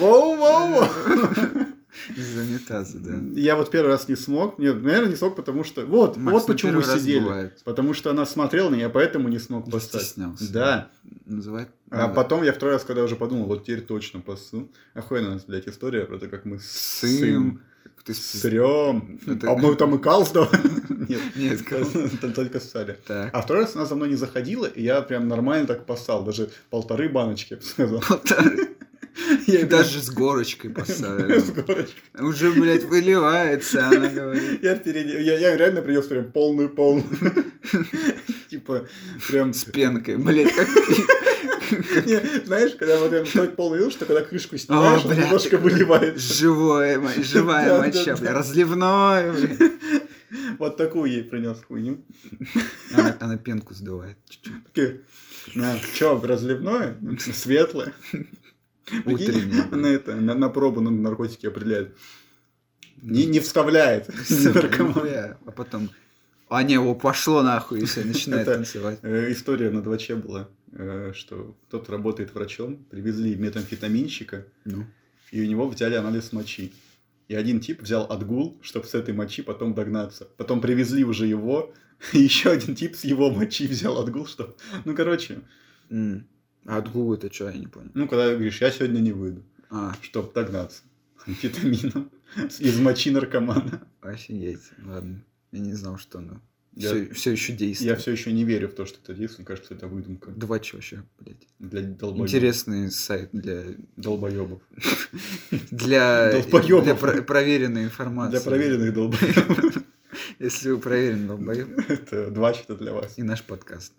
[0.00, 1.66] Воу-воу-воу.
[2.16, 3.14] Из унитаза, да.
[3.40, 4.58] Я вот первый раз не смог.
[4.58, 5.86] Нет, наверное, не смог, потому что...
[5.86, 7.20] Вот, Макс, вот ну, почему мы сидели.
[7.20, 7.60] бывает.
[7.64, 10.06] Потому что она смотрела на меня, поэтому не смог поставить.
[10.06, 10.52] Стеснялся.
[10.52, 10.90] Да.
[11.26, 11.68] Называют.
[11.90, 12.14] А надо.
[12.14, 14.70] потом я второй раз, когда уже подумал, вот теперь точно пасу.
[14.94, 17.10] Охуенно у нас, блядь, история про то, как мы Сым.
[17.10, 17.62] сым,
[18.04, 19.20] Ты срем.
[19.26, 20.60] Это- А мы там и кал сдавали.
[21.08, 21.84] Нет, Нет, кал.
[22.20, 22.98] там только ссали.
[23.06, 23.30] Так.
[23.32, 26.24] А второй раз она за мной не заходила, и я прям нормально так поссал.
[26.24, 28.00] Даже полторы баночки, я бы сказал.
[28.00, 28.68] Полторы.
[29.46, 31.40] Я И даже с горочкой с поставили.
[31.40, 31.94] горочкой.
[32.20, 34.62] Уже, блядь, выливается, она говорит.
[34.62, 37.06] Я впереди, я, реально принес прям полную-полную.
[38.50, 38.86] Типа,
[39.28, 39.52] прям...
[39.52, 40.68] С пенкой, блядь, как
[42.44, 46.20] знаешь, когда вот прям полный вил, что когда крышку снимаешь, немножко выливает.
[46.20, 49.70] живое, живая моча, бля, разливное, бля.
[50.58, 52.04] Вот такую ей принес хуйню.
[52.92, 55.00] Она, она пенку сдувает чуть-чуть.
[55.54, 56.96] На, чё, разливное?
[57.18, 57.92] Светлое.
[59.04, 59.64] Утреннее.
[59.70, 61.96] На, это, на, на пробу на наркотики определяет.
[63.02, 64.08] Не, не вставляет.
[64.54, 65.36] Наркоман.
[65.46, 65.90] А потом,
[66.48, 68.98] а не, о, пошло нахуй, и все, начинает танцевать.
[69.02, 74.86] Э, История на 2Ч была, э, что кто-то работает врачом, привезли метамфетаминщика, Ну.
[75.32, 76.72] и у него взяли анализ мочи.
[77.28, 80.28] И один тип взял отгул, чтобы с этой мочи потом догнаться.
[80.36, 81.72] Потом привезли уже его,
[82.12, 84.54] и еще один тип с его мочи взял отгул, чтобы...
[84.84, 85.40] Ну, короче.
[86.66, 87.90] А отгул это что, я не понял.
[87.94, 90.82] ну, когда говоришь, я сегодня не выйду, А, чтобы догнаться
[91.26, 92.10] амфетамином
[92.58, 93.82] из мочи наркомана.
[94.00, 95.22] офигеть, ладно.
[95.52, 96.40] Я не знал, что оно
[96.74, 98.00] Я- все, еще Я действует.
[98.00, 99.40] все еще не верю в то, что это действует.
[99.40, 101.46] Мне кажется, это выдумка Два вообще, блядь.
[101.60, 102.28] для долбоебов.
[102.28, 103.62] Интересный сайт для
[103.96, 104.60] Долбоебов.
[105.70, 106.84] для, Долбоёбов.
[106.84, 108.32] для про- проверенной информации.
[108.38, 109.76] Для проверенных долбоебов.
[110.40, 113.16] Если вы проверенный долбоёб, Это два чата для вас.
[113.18, 113.92] и наш подкаст.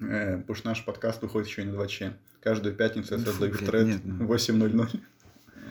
[0.00, 2.12] Э, Потому что наш подкаст выходит еще и на 2Ч.
[2.42, 4.26] Каждую пятницу я Ну, создаю блядь, тред нет, ну.
[4.26, 5.00] 8.00.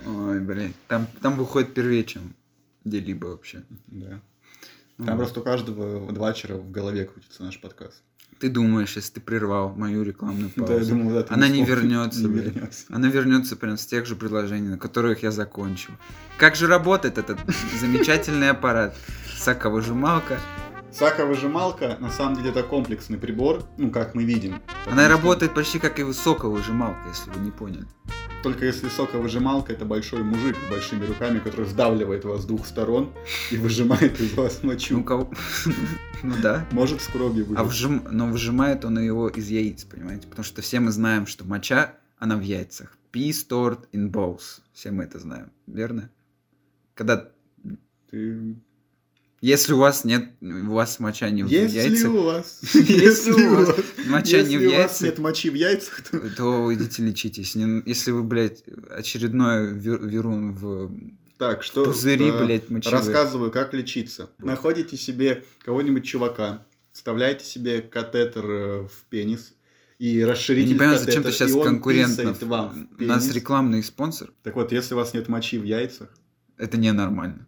[0.06, 0.74] Ой, блин.
[0.88, 2.34] Там, там выходит первее, чем
[2.84, 3.64] где-либо вообще.
[3.88, 4.20] Да.
[4.98, 8.02] Ну, Там просто у каждого двачера в голове крутится наш подкаст.
[8.40, 11.70] Ты думаешь, если ты прервал мою рекламную паузу, Да, я думал, да, она не смог.
[11.70, 12.86] вернется, Не вернется.
[12.90, 15.94] Она вернется прям с тех же предложений, на которых я закончил.
[16.38, 17.40] Как же работает этот
[17.80, 18.96] замечательный аппарат?
[19.38, 20.40] Соковыжималка.
[20.94, 24.62] Саковыжималка, на самом деле, это комплексный прибор, ну, как мы видим.
[24.86, 27.86] Она что- работает почти как и соковыжималка, если вы не поняли.
[28.44, 33.12] только если соковыжималка это большой мужик с большими руками, который сдавливает вас с двух сторон
[33.52, 35.00] и выжимает из вас Ну, мочу.
[35.00, 35.32] у кого...
[36.24, 36.66] Ну да.
[36.72, 37.66] Может с кровью А выжать.
[37.68, 38.08] вжим...
[38.12, 40.28] Но выжимает он его из яиц, понимаете?
[40.28, 42.98] Потому что все мы знаем, что моча, она в яйцах.
[43.14, 44.60] Pee stored in balls.
[44.74, 46.10] Все мы это знаем, верно?
[46.96, 47.30] Когда...
[48.12, 48.56] Ты-
[49.44, 50.30] Если у вас нет...
[50.40, 52.62] У вас моча не в Если яйцах, у вас...
[52.74, 53.76] Если у вас
[54.06, 56.30] моча не если в у вас яйцах, нет мочи в яйцах, то...
[56.38, 57.54] то идите лечитесь.
[57.54, 60.98] Если вы, блядь, очередной вер- верун в
[61.38, 61.84] Так, что...
[61.84, 63.00] пузыри, э, блядь, мочевые.
[63.00, 64.30] Рассказываю, как лечиться.
[64.38, 69.56] Находите себе кого-нибудь чувака, вставляете себе катетер э, в пенис
[70.00, 72.34] и Я расширитель не понимаю, зачем ты сейчас конкурентно...
[72.98, 74.32] У нас рекламный спонсор.
[74.42, 76.08] Так вот, если у вас нет мочи в яйцах,
[76.58, 77.46] Это ненормально.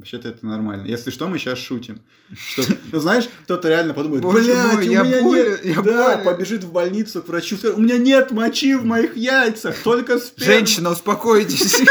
[0.00, 0.86] Вообще-то это нормально.
[0.86, 2.00] Если что, мы сейчас шутим.
[2.34, 5.64] Что, ну, знаешь, кто-то реально подумает, блядь, у я меня болен, нет...
[5.64, 6.24] я да, болен».
[6.24, 10.52] побежит в больницу к врачу, скажет, у меня нет мочи в моих яйцах, только сперма.
[10.52, 11.82] Женщина, успокойтесь.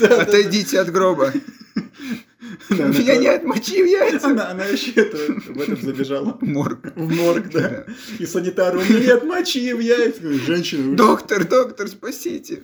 [0.00, 1.32] Отойдите от гроба.
[2.70, 4.24] У Да, меня она- нет мочи в яйцах.
[4.24, 6.36] Она, она еще это, в этом забежала.
[6.40, 6.92] Морг.
[6.96, 7.84] В морг, да.
[8.18, 10.20] И санитару, нет мочи в.
[10.20, 12.62] Говорю, Женщина, Доктор, доктор, спасите.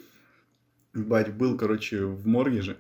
[0.95, 2.77] Бать, был, короче, в морге же,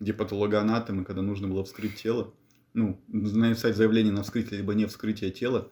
[0.00, 2.32] где патологоанатомы, когда нужно было вскрыть тело,
[2.74, 5.70] ну, написать заявление на вскрытие, либо не вскрытие тела.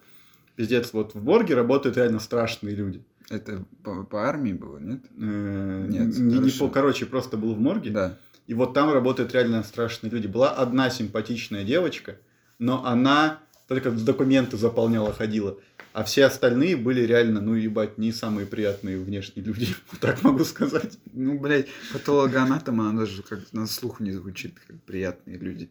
[0.55, 3.03] Пиздец, вот в морге работают реально страшные люди.
[3.29, 5.01] Это по, по армии было, нет?
[5.17, 7.91] Э, Нет, не, не по, короче, просто был в морге.
[7.91, 8.17] Да.
[8.47, 10.27] И вот там работают реально страшные люди.
[10.27, 12.17] Была одна симпатичная девочка,
[12.59, 15.57] но она только документы заполняла, ходила.
[15.95, 19.69] А все остальные были реально, ну, ебать, не самые приятные внешние люди.
[19.91, 20.97] Вот так могу сказать.
[21.13, 25.69] Ну, блядь, патологоанатом, она даже как на слух не звучит, как приятные люди.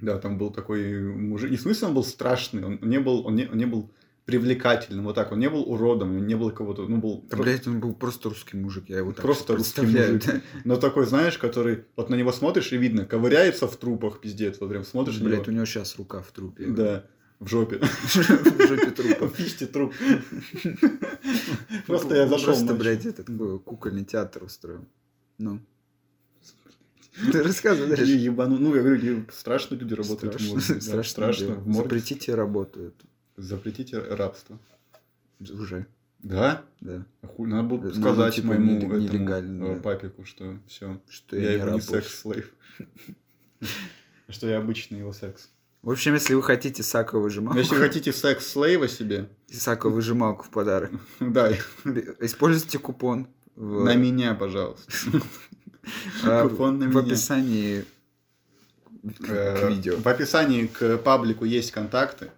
[0.00, 1.52] Да, там был такой мужик.
[1.52, 3.92] Не в смысле он был страшный, он не был, он не, он не был
[4.24, 5.30] привлекательным, вот так.
[5.30, 7.24] Он не был уродом, он не был кого-то, ну, был...
[7.30, 10.26] Да, блядь, он был просто русский мужик, я его так Просто русский мужик.
[10.26, 10.40] да.
[10.64, 11.84] Но такой, знаешь, который...
[11.94, 14.58] Вот на него смотришь и видно, ковыряется в трупах, пиздец.
[14.58, 15.44] Вот прям смотришь Блядь, него.
[15.46, 16.66] у него сейчас рука в трупе.
[16.66, 17.04] Да,
[17.40, 17.78] в жопе.
[17.82, 19.26] В жопе трупа.
[19.26, 19.94] В писте труп.
[21.86, 24.84] Просто я зашел Просто, блядь, этот был кукольный театр устроил.
[25.38, 25.58] Ну.
[27.32, 28.12] Ты рассказывай дальше.
[28.12, 28.58] ебану.
[28.58, 31.02] Ну, я говорю, и страшные люди работают Страшно.
[31.02, 31.64] Страшно.
[31.72, 33.06] Запретите работу эту.
[33.36, 34.58] Запретите рабство.
[35.40, 35.86] Уже,
[36.18, 36.62] Да?
[36.80, 37.06] да.
[37.22, 39.80] А хуй, Надо будет Ну, сказать типа, моему этому, э, да.
[39.80, 41.00] папику, что все.
[41.08, 42.52] Что Я я, его не секс-слейв.
[44.28, 45.48] Что я обычный его секс.
[45.82, 50.90] В общем, если вы хотите сако выжималку, Если хотите секс-слейва себе, сако выжималку в подарок,
[51.20, 51.50] да,
[52.20, 54.92] используйте купон в, на меня, пожалуйста.
[56.24, 57.00] а, купон на в меня.
[57.00, 57.84] описании
[59.20, 59.96] к, Э, видео.
[59.96, 62.30] В описании к паблику есть контакты.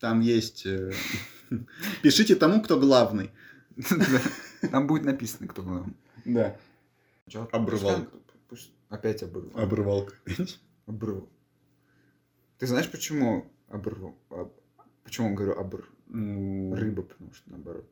[0.00, 0.66] Там есть...
[0.66, 0.92] э,
[2.02, 3.30] Пишите тому, кто главный.
[4.72, 5.94] Там будет написано, кто главный.
[6.24, 6.56] Да.
[7.52, 8.10] Обрывалка.
[8.48, 9.54] Пусть- Опять обрыв.
[9.54, 10.14] Обрывалка.
[10.86, 11.24] Обрыв.
[12.58, 14.14] Ты знаешь, почему обрыв?
[14.30, 14.52] об-
[15.04, 15.88] Почему говорю обр?
[16.08, 17.88] Ну, Рыба, потому что наоборот.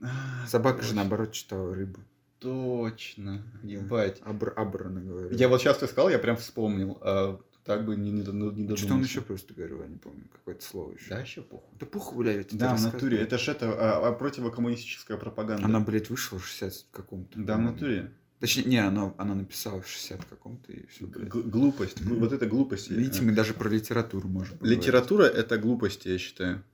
[0.00, 0.96] а, Собака же точно.
[1.02, 2.00] наоборот читала рыбу.
[2.38, 3.42] Точно.
[3.62, 4.20] Ебать.
[4.24, 5.32] Абр, абр говорила.
[5.32, 6.98] Я вот сейчас ты сказал, я прям вспомнил.
[7.00, 8.76] А так бы не, не, не додумался.
[8.84, 10.24] Что он еще просто говорил, я не помню.
[10.32, 11.08] Какое-то слово еще.
[11.10, 11.78] Да, еще похуй.
[11.78, 13.18] Да похуй, блядь, Да, в натуре.
[13.18, 15.64] Это ж это а, а, противокоммунистическая пропаганда.
[15.64, 17.38] Она, блядь, вышла в 60 каком-то.
[17.38, 18.12] Да, в натуре.
[18.42, 21.28] Точнее, не, она, она написала в 60 каком-то и все, блядь.
[21.28, 22.02] Глупость.
[22.02, 22.90] Глу- Вот это глупость.
[22.90, 24.80] Видите, мы даже про литературу можем поговорить.
[24.82, 26.64] Литература это глупость, я считаю.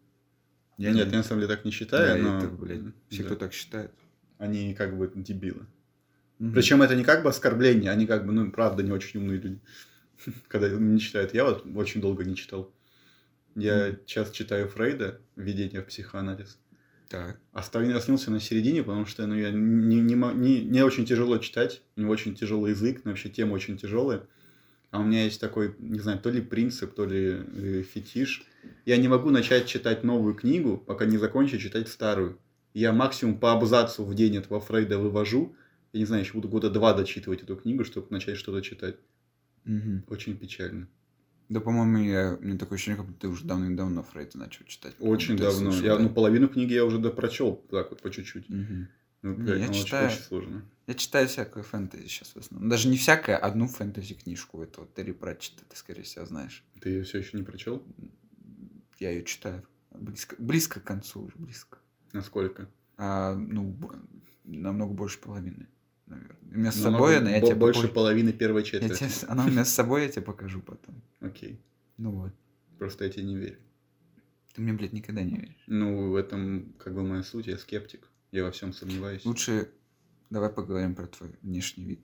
[0.79, 3.23] Я Нет, не- я на самом деле так не Да, считаю, но это, блядь, все,
[3.23, 3.27] да.
[3.27, 3.91] кто так считает.
[4.39, 5.67] они как бы дебилы.
[6.39, 6.55] Мгм.
[6.55, 9.61] Причем это не как бы оскорбление, они как бы, ну, правда, не очень умные люди.
[10.49, 11.35] Когда не читают.
[11.35, 12.73] Я вот очень долго не читал.
[13.57, 16.57] Я сейчас читаю Фрейда «Введение в психоанализ».
[17.09, 17.41] Так.
[17.53, 22.03] Остановился на середине, потому что ну, я не, не, не, не очень тяжело читать, у
[22.03, 24.27] него очень тяжелый язык, но вообще тема очень тяжелая.
[24.91, 28.45] А у меня есть такой, не знаю, то ли принцип, то ли э, фетиш.
[28.85, 32.39] Я не могу начать читать новую книгу, пока не закончу читать старую.
[32.75, 35.55] Я максимум по абзацу в день этого Фрейда вывожу.
[35.93, 38.97] Я не знаю, еще буду года два дочитывать эту книгу, чтобы начать что-то читать.
[39.65, 40.05] Мгм.
[40.09, 40.89] Очень печально.
[41.49, 42.37] Да, по-моему, я...
[42.39, 44.95] у меня такое ощущение, как будто ты уже давным-давно Фрейда начал читать.
[45.01, 45.71] Очень Ты давно.
[45.71, 46.03] слышал, я да?
[46.03, 48.49] ну, половину книги я уже допрочел, так вот по чуть-чуть.
[48.51, 48.89] Мгм.
[49.23, 50.09] Ну, Не, я ну, очень- читаю.
[50.09, 50.63] очень сложно.
[50.87, 52.69] Я читаю всякую фэнтези сейчас в основном.
[52.71, 54.63] Даже не всякое, одну фэнтези-книжку.
[54.63, 56.65] Это вот Терри Пратчетта, ты, скорее всего, знаешь.
[56.81, 57.83] Ты ее все еще не прочел?
[58.99, 59.63] Я ее читаю.
[59.91, 61.79] Близко, близко к концу уже, близко.
[62.13, 62.69] Насколько?
[62.97, 63.77] А, ну,
[64.45, 65.67] намного больше половины,
[66.09, 66.37] наверное.
[66.51, 69.09] У меня с Намного собой она, я тебе Больше попозже- половины первой я четверти.
[69.09, 71.01] тебе- Она у меня с собой, я тебе покажу потом.
[71.21, 71.61] Окей.
[71.97, 72.33] Ну вот.
[72.79, 73.59] Просто я тебе не верю.
[74.55, 75.65] Ты мне, блядь, никогда не веришь.
[75.67, 78.09] Ну, в этом как бы моя суть, я скептик.
[78.33, 79.25] Я во всем сомневаюсь.
[79.25, 79.71] Лучше
[80.31, 82.01] давай поговорим про твой внешний вид.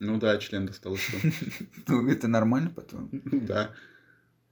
[0.00, 1.16] Ну да, член достал что.
[1.88, 3.08] Ну, это нормально, по-твоему?
[3.12, 3.74] Ну да.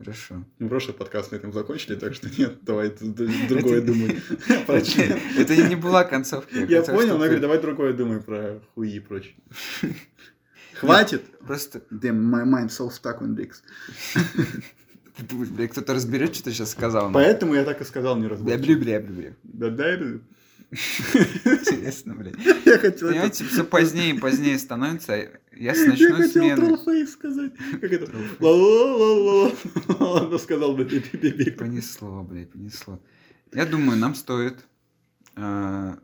[0.02, 0.44] Хорошо.
[0.58, 4.20] Ну, прошлый подкаст на этом закончили, так что нет, давай другое думай.
[5.38, 6.58] Это не была концовка.
[6.58, 9.34] Я понял, но говорю, ты давай другое думай про хуи и прочее.
[10.74, 11.22] Хватит!
[11.38, 13.62] Просто, Damn, my mind so stuck on dicks.
[15.16, 17.12] ты думаешь, бля, кто-то разберет, что ты сейчас сказал.
[17.12, 18.58] Поэтому я так и сказал, не разбор.
[18.58, 19.34] бля, бля, бля, бля.
[19.44, 20.20] Да ты.
[20.72, 22.34] Интересно, блядь.
[22.64, 25.28] Я хотел Понимаете, все позднее и позднее становится.
[25.56, 26.56] Я с Я ночной хотел смены.
[26.56, 27.52] троллфейс сказать.
[27.80, 28.10] Как это?
[28.40, 29.52] Ла-ла-ла-ла.
[29.98, 30.84] Он сказал бы.
[30.86, 33.00] Понесло, блядь, понесло.
[33.52, 34.64] Я думаю, нам стоит...
[35.36, 35.98] а,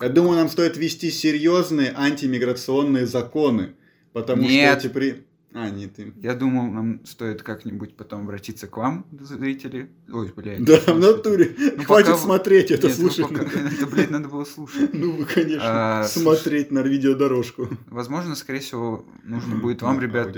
[0.00, 3.74] Я думаю, нам стоит ввести серьезные антимиграционные законы.
[4.12, 4.78] Потому Нет.
[4.80, 5.26] что эти при...
[5.52, 6.12] А, нет, ты.
[6.22, 9.90] Я думаю, нам стоит как-нибудь потом обратиться к вам, зрители.
[10.12, 10.64] Ой, блядь.
[10.64, 11.54] Да, в натуре.
[11.76, 13.28] Ну, Хватит пока- смотреть это, Нет, ну, слушать.
[13.34, 14.90] пока- Это, блядь, надо было слушать.
[14.94, 17.68] Ну, вы, конечно, А, смотреть на видеодорожку.
[17.88, 20.36] Возможно, скорее всего, нужно будет вам, Ну, ребят,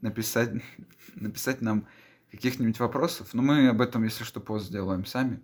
[0.00, 0.50] написать,
[1.14, 1.86] написать нам
[2.30, 3.28] каких-нибудь вопросов.
[3.34, 5.40] Но мы об этом, если что, пост сделаем сами.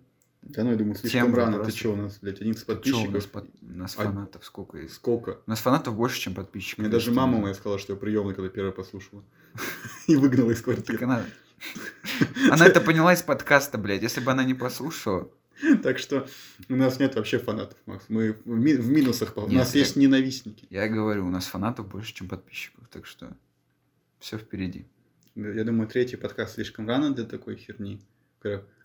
[0.49, 1.51] Да ну, я думаю, слишком Тем рано.
[1.51, 1.79] Ты вопросов.
[1.79, 2.75] что у нас, блядь, 11 Чё у
[3.11, 3.31] нас, подписчиков?
[3.31, 4.93] под- у нас А- фанатов сколько есть?
[4.93, 5.39] Сколько?
[5.45, 6.79] У нас фанатов больше, чем подписчиков.
[6.79, 9.23] Мне даже мама моя сказала, что я приемный, когда первая послушала.
[10.07, 11.03] И выгнала из Так квартиры.
[11.05, 11.25] она...
[12.51, 14.01] Она это поняла из подкаста, блядь.
[14.03, 15.29] Если бы она не послушала...
[15.81, 16.27] Так что
[16.69, 18.05] у нас нет вообще фанатов, Макс.
[18.09, 19.35] Мы в ми- в минусах.
[19.37, 20.67] У нас я- есть ненавистники.
[20.69, 22.87] Я говорю, у нас фанатов больше, чем подписчиков.
[22.91, 23.35] Так что
[24.19, 24.85] все впереди.
[25.35, 27.99] Я думаю, третий подкаст слишком рано для такой херни.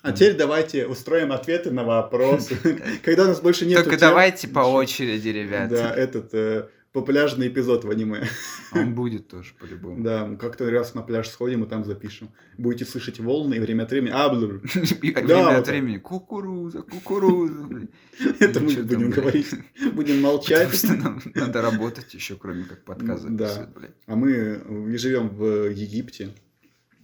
[0.03, 2.57] А теперь давайте устроим ответы на вопросы.
[3.05, 5.69] Когда у нас больше нет Только давайте по очереди, ребят.
[5.69, 8.27] Да, этот э, попляжный эпизод в аниме.
[8.73, 10.03] Он будет тоже по-любому.
[10.03, 12.31] Да, как-то раз на пляж сходим и там запишем.
[12.59, 14.11] Будете слышать волны и время от времени.
[14.13, 15.99] А, Да, время от времени.
[15.99, 17.63] Кукуруза, кукуруза.
[17.65, 17.89] блин.
[18.41, 19.51] Это мы будем говорить.
[19.93, 20.75] Будем Потому молчать.
[20.75, 23.47] что нам надо работать еще, кроме как подкаст Ну, да.
[23.47, 23.95] записывать, блядь.
[24.07, 26.31] А мы э, живем в Египте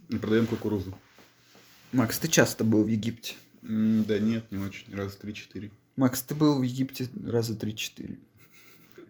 [0.09, 0.93] и продаем кукурузу.
[1.91, 3.35] Макс, ты часто был в Египте?
[3.61, 4.93] Да нет, не очень.
[4.95, 5.71] Раз, три, четыре.
[5.95, 8.17] Макс, ты был в Египте раза 3-4.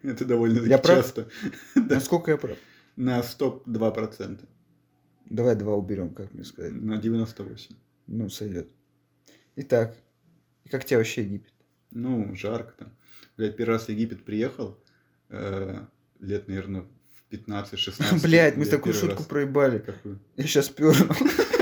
[0.02, 1.04] Это довольно Я прав?
[1.04, 1.28] часто.
[1.74, 2.56] Насколько я прав?
[2.96, 4.40] На 102%.
[5.26, 6.72] Давай два уберем, как мне сказать.
[6.72, 7.72] На 98%.
[8.08, 8.68] Ну, сойдет.
[9.56, 9.96] Итак,
[10.70, 11.52] как тебе вообще Египет?
[11.92, 12.92] Ну, жарко там.
[13.36, 14.76] Блядь, первый раз в Египет приехал.
[15.28, 15.84] э,
[16.18, 18.22] лет, наверное, в 15-16.
[18.22, 19.78] Блять, мы такую шутку раз- проебали.
[19.78, 20.18] Какую?
[20.36, 20.94] Я сейчас пернул.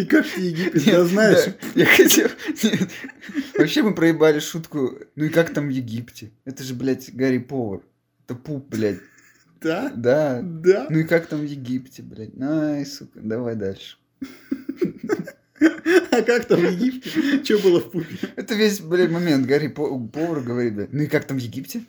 [0.00, 1.46] И как ты Египет, я знаешь?
[1.46, 2.28] Да, Я хотел...
[2.62, 2.88] Нет.
[3.56, 4.98] Вообще мы проебали шутку.
[5.16, 6.30] Ну и как там в Египте?
[6.44, 7.82] Это же, блядь, Гарри Повар.
[8.24, 9.00] Это пуп, блядь.
[9.60, 9.92] Да?
[9.94, 10.40] Да.
[10.42, 10.86] Да?
[10.90, 12.30] Ну и как там в Египте, блядь?
[12.40, 13.96] Ай, сука, давай дальше.
[16.10, 17.10] А как там в Египте?
[17.44, 18.16] Что было в пупе?
[18.36, 19.46] Это весь, блядь, момент.
[19.46, 21.82] Гарри По- Повар говорит, блядь, ну и как там в Египте?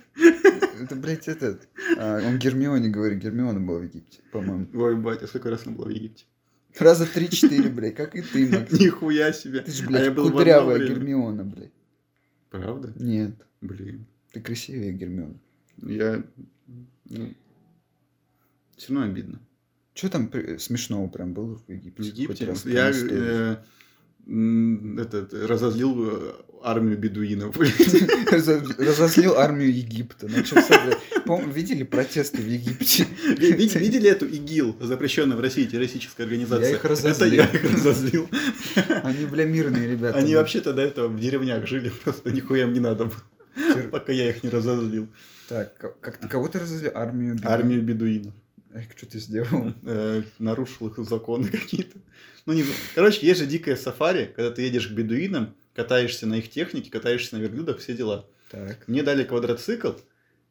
[0.82, 1.70] Это, блядь, этот...
[1.98, 4.68] а, он Гермионе говорит, Гермиона была в Египте, по-моему.
[4.74, 6.26] Ой, батя, сколько раз она была в Египте?
[6.80, 8.72] Раза три-четыре, блядь, как и ты, Макс.
[8.72, 9.62] Нихуя себе.
[9.62, 10.80] Ты же, А я блядь, был в одно кудрявая.
[10.88, 11.72] Гермиона, блядь.
[12.50, 12.94] Правда?
[12.98, 14.06] Нет, Блин.
[14.32, 15.36] ты красивее Гермиона.
[15.78, 16.24] Я...
[17.10, 17.34] Ну,
[18.78, 19.40] все равно обидно.
[19.94, 22.02] Что там при- смешного прям было в Египте?
[22.02, 23.58] В Египте раз я э,
[24.28, 27.56] м, этот, разозлил э, армию бедуинов.
[28.32, 30.28] Разо- Разозлил армию Египта.
[30.30, 31.00] Начался, блядь.
[31.40, 33.06] Видели протесты в Египте?
[33.38, 36.70] Ви- ви- Видели эту ИГИЛ, запрещенная в России террористическая организация?
[36.70, 37.34] Я их Это разозлил.
[37.34, 38.30] я их разозлил.
[39.04, 40.18] Они, бля, мирные ребята.
[40.18, 44.30] Они вообще-то до этого в деревнях жили, просто нихуя им не надо было, пока я
[44.30, 45.08] их не разозлил.
[45.48, 46.92] Так, как ты кого ты разозлил?
[46.96, 47.36] Армию?
[47.36, 48.34] беду- Армию бедуинов.
[48.74, 49.74] Эх, что ты сделал?
[49.84, 51.98] Э, нарушил их законы какие-то.
[52.46, 52.64] Ну, не.
[52.96, 57.36] Короче, есть же дикое сафари, когда ты едешь к бедуинам, катаешься на их технике, катаешься
[57.38, 58.26] на верблюдах, все дела.
[58.50, 58.80] Так.
[58.88, 59.92] Мне дали квадроцикл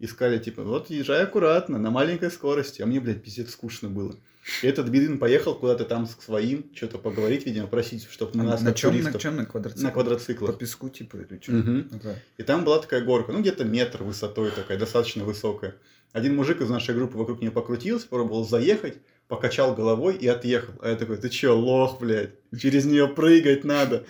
[0.00, 2.82] и сказали, типа, вот езжай аккуратно, на маленькой скорости.
[2.82, 4.16] А мне, блядь, пиздец скучно было.
[4.62, 8.62] И этот бедуин поехал куда-то там к своим, что-то поговорить, видимо, просить, чтобы А нас,
[8.62, 9.82] на чем, на туристов, чем, на квадроцикле?
[9.84, 10.58] на По квадроциклах.
[10.58, 11.52] песку, типа, или что?
[11.52, 11.88] Мгм.
[11.92, 12.16] Ага.
[12.38, 15.76] И там была такая горка, ну где-то метр высотой такая, достаточно высокая.
[16.12, 18.96] Один мужик из нашей группы вокруг нее покрутился, пробовал заехать,
[19.28, 20.72] покачал головой и отъехал.
[20.80, 24.04] А я такой, ты чё, лох, блядь, через нее прыгать надо.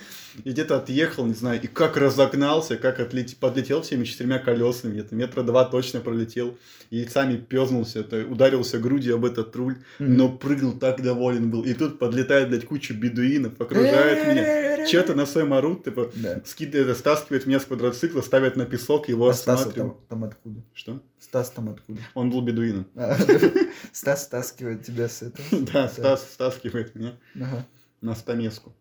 [0.45, 3.37] И где-то отъехал, не знаю, и как разогнался, как отлет...
[3.37, 6.57] подлетел всеми четырьмя колесами, где-то метра два точно пролетел,
[6.91, 11.65] яйцами пёзнулся, то ударился грудью об этот руль, но прыгал так доволен был.
[11.65, 14.87] И тут подлетает, блядь, куча бедуинов, окружает меня.
[14.87, 16.41] Что-то на своем орут, типа, Да.
[16.47, 20.09] скидывает, стаскивает меня с квадроцикла, ставят на песок, его А Стас осматривают.
[20.09, 20.63] там, там откуда?
[20.73, 21.03] Что?
[21.19, 22.01] Стас там откуда?
[22.15, 22.87] Он был бедуином.
[22.95, 23.17] А,
[23.93, 25.45] Стас стаскивает тебя с этого?
[25.73, 27.15] Да, Стас стаскивает меня.
[27.35, 27.67] Ага.
[28.01, 28.75] На стамеску.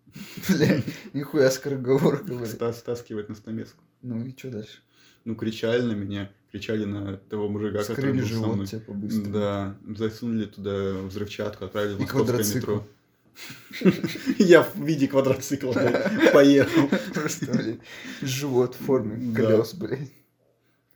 [1.13, 2.49] Нихуя скороговорка, блядь.
[2.51, 3.84] Ста- Стаскивать на стамеску.
[4.01, 4.80] Ну и что дальше?
[5.26, 8.43] Ну, кричали на меня, кричали на того мужика, который был со мной.
[8.55, 9.34] живот тебе по-быстрому.
[9.34, 12.88] Да, засунули туда взрывчатку, отправили в московское метро.
[14.38, 16.89] Я в виде квадроцикла блядь, поехал.
[17.13, 17.80] Просто, блядь,
[18.22, 20.11] живот в форме колес, блядь.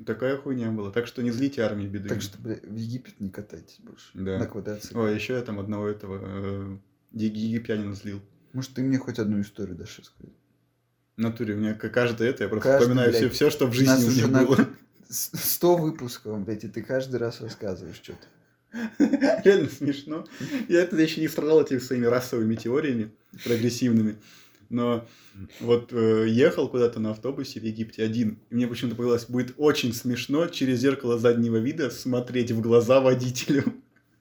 [0.05, 0.91] Такая хуйня была.
[0.91, 2.09] Так что не злите армии беды.
[2.09, 4.09] Так что, блядь, в Египет не катайтесь больше.
[4.13, 4.39] Да.
[4.39, 4.99] На квадроцикле.
[4.99, 6.79] Ой, еще я там одного этого
[7.13, 8.21] еги- египтянина злил.
[8.53, 10.33] Может, ты мне хоть одну историю дашь рассказать?
[11.17, 13.73] В натуре, у меня каждое это, я просто Каждый, вспоминаю все, блядь, все, что в
[13.73, 14.67] жизни у меня на было.
[15.09, 18.27] с- 100 выпусков, блядь, и ты каждый раз рассказываешь что-то.
[19.43, 20.25] Реально смешно.
[20.67, 23.11] Я это еще не страдал этими своими расовыми теориями
[23.43, 24.15] прогрессивными.
[24.69, 25.07] Но
[25.59, 29.93] вот э, ехал куда-то на автобусе в Египте один, и мне почему-то показалось, будет очень
[29.93, 33.65] смешно через зеркало заднего вида смотреть в глаза водителю.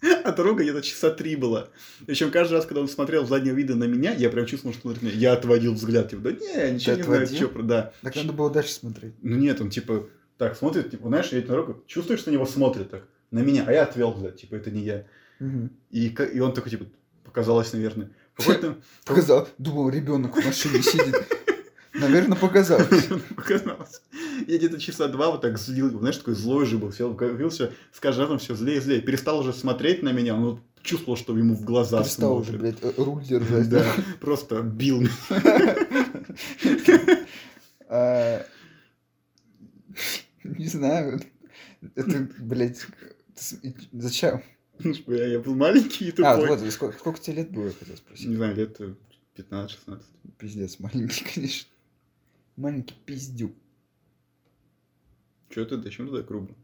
[0.24, 1.68] А дорога где-то часа три была.
[2.06, 4.94] Причем каждый раз, когда он смотрел заднего вида на меня, я прям чувствовал, что он
[4.94, 5.30] смотрит на меня.
[5.30, 7.62] Я отводил взгляд, типа, да не, ничего не знаю, что про...
[7.62, 7.92] Да.
[8.02, 9.14] Так надо было дальше смотреть.
[9.22, 12.46] Ну нет, он типа так смотрит, типа, знаешь, едет на дорогу, чувствуешь, что на него
[12.46, 15.06] смотрят так, на меня, а я отвел взгляд, типа, это не я.
[15.40, 15.68] Угу.
[15.90, 16.86] И, и он такой, типа,
[17.24, 18.10] показалось, наверное.
[19.04, 19.48] Показал.
[19.58, 21.14] Думал, ребенок в машине сидит.
[21.94, 23.08] Наверное, показалось.
[23.36, 24.00] показалось.
[24.46, 27.16] Я где-то часа два вот так злил, знаешь, такой злой же был, сел,
[27.50, 29.00] все, с каждым разом все злее и злее.
[29.02, 32.80] Перестал уже смотреть на меня, он вот чувствовал, что ему в глаза Перестал уже, смотрит.
[32.80, 33.68] блядь, э, руль держать.
[33.68, 33.84] Да,
[34.20, 35.76] просто бил меня.
[37.94, 38.46] А,
[40.44, 41.20] Не знаю.
[41.94, 42.86] Это, блядь,
[43.92, 44.42] зачем?
[44.78, 46.48] Ну, Я был маленький и А, тупой.
[46.48, 48.28] вот, и сколько, тебе лет было, я хотел спросить.
[48.28, 48.94] Не знаю, лет э,
[49.36, 50.00] 15-16.
[50.38, 51.68] Пиздец, маленький, конечно.
[52.56, 53.52] Маленький пиздюк.
[55.50, 56.54] Че ты, зачем ты так грубо?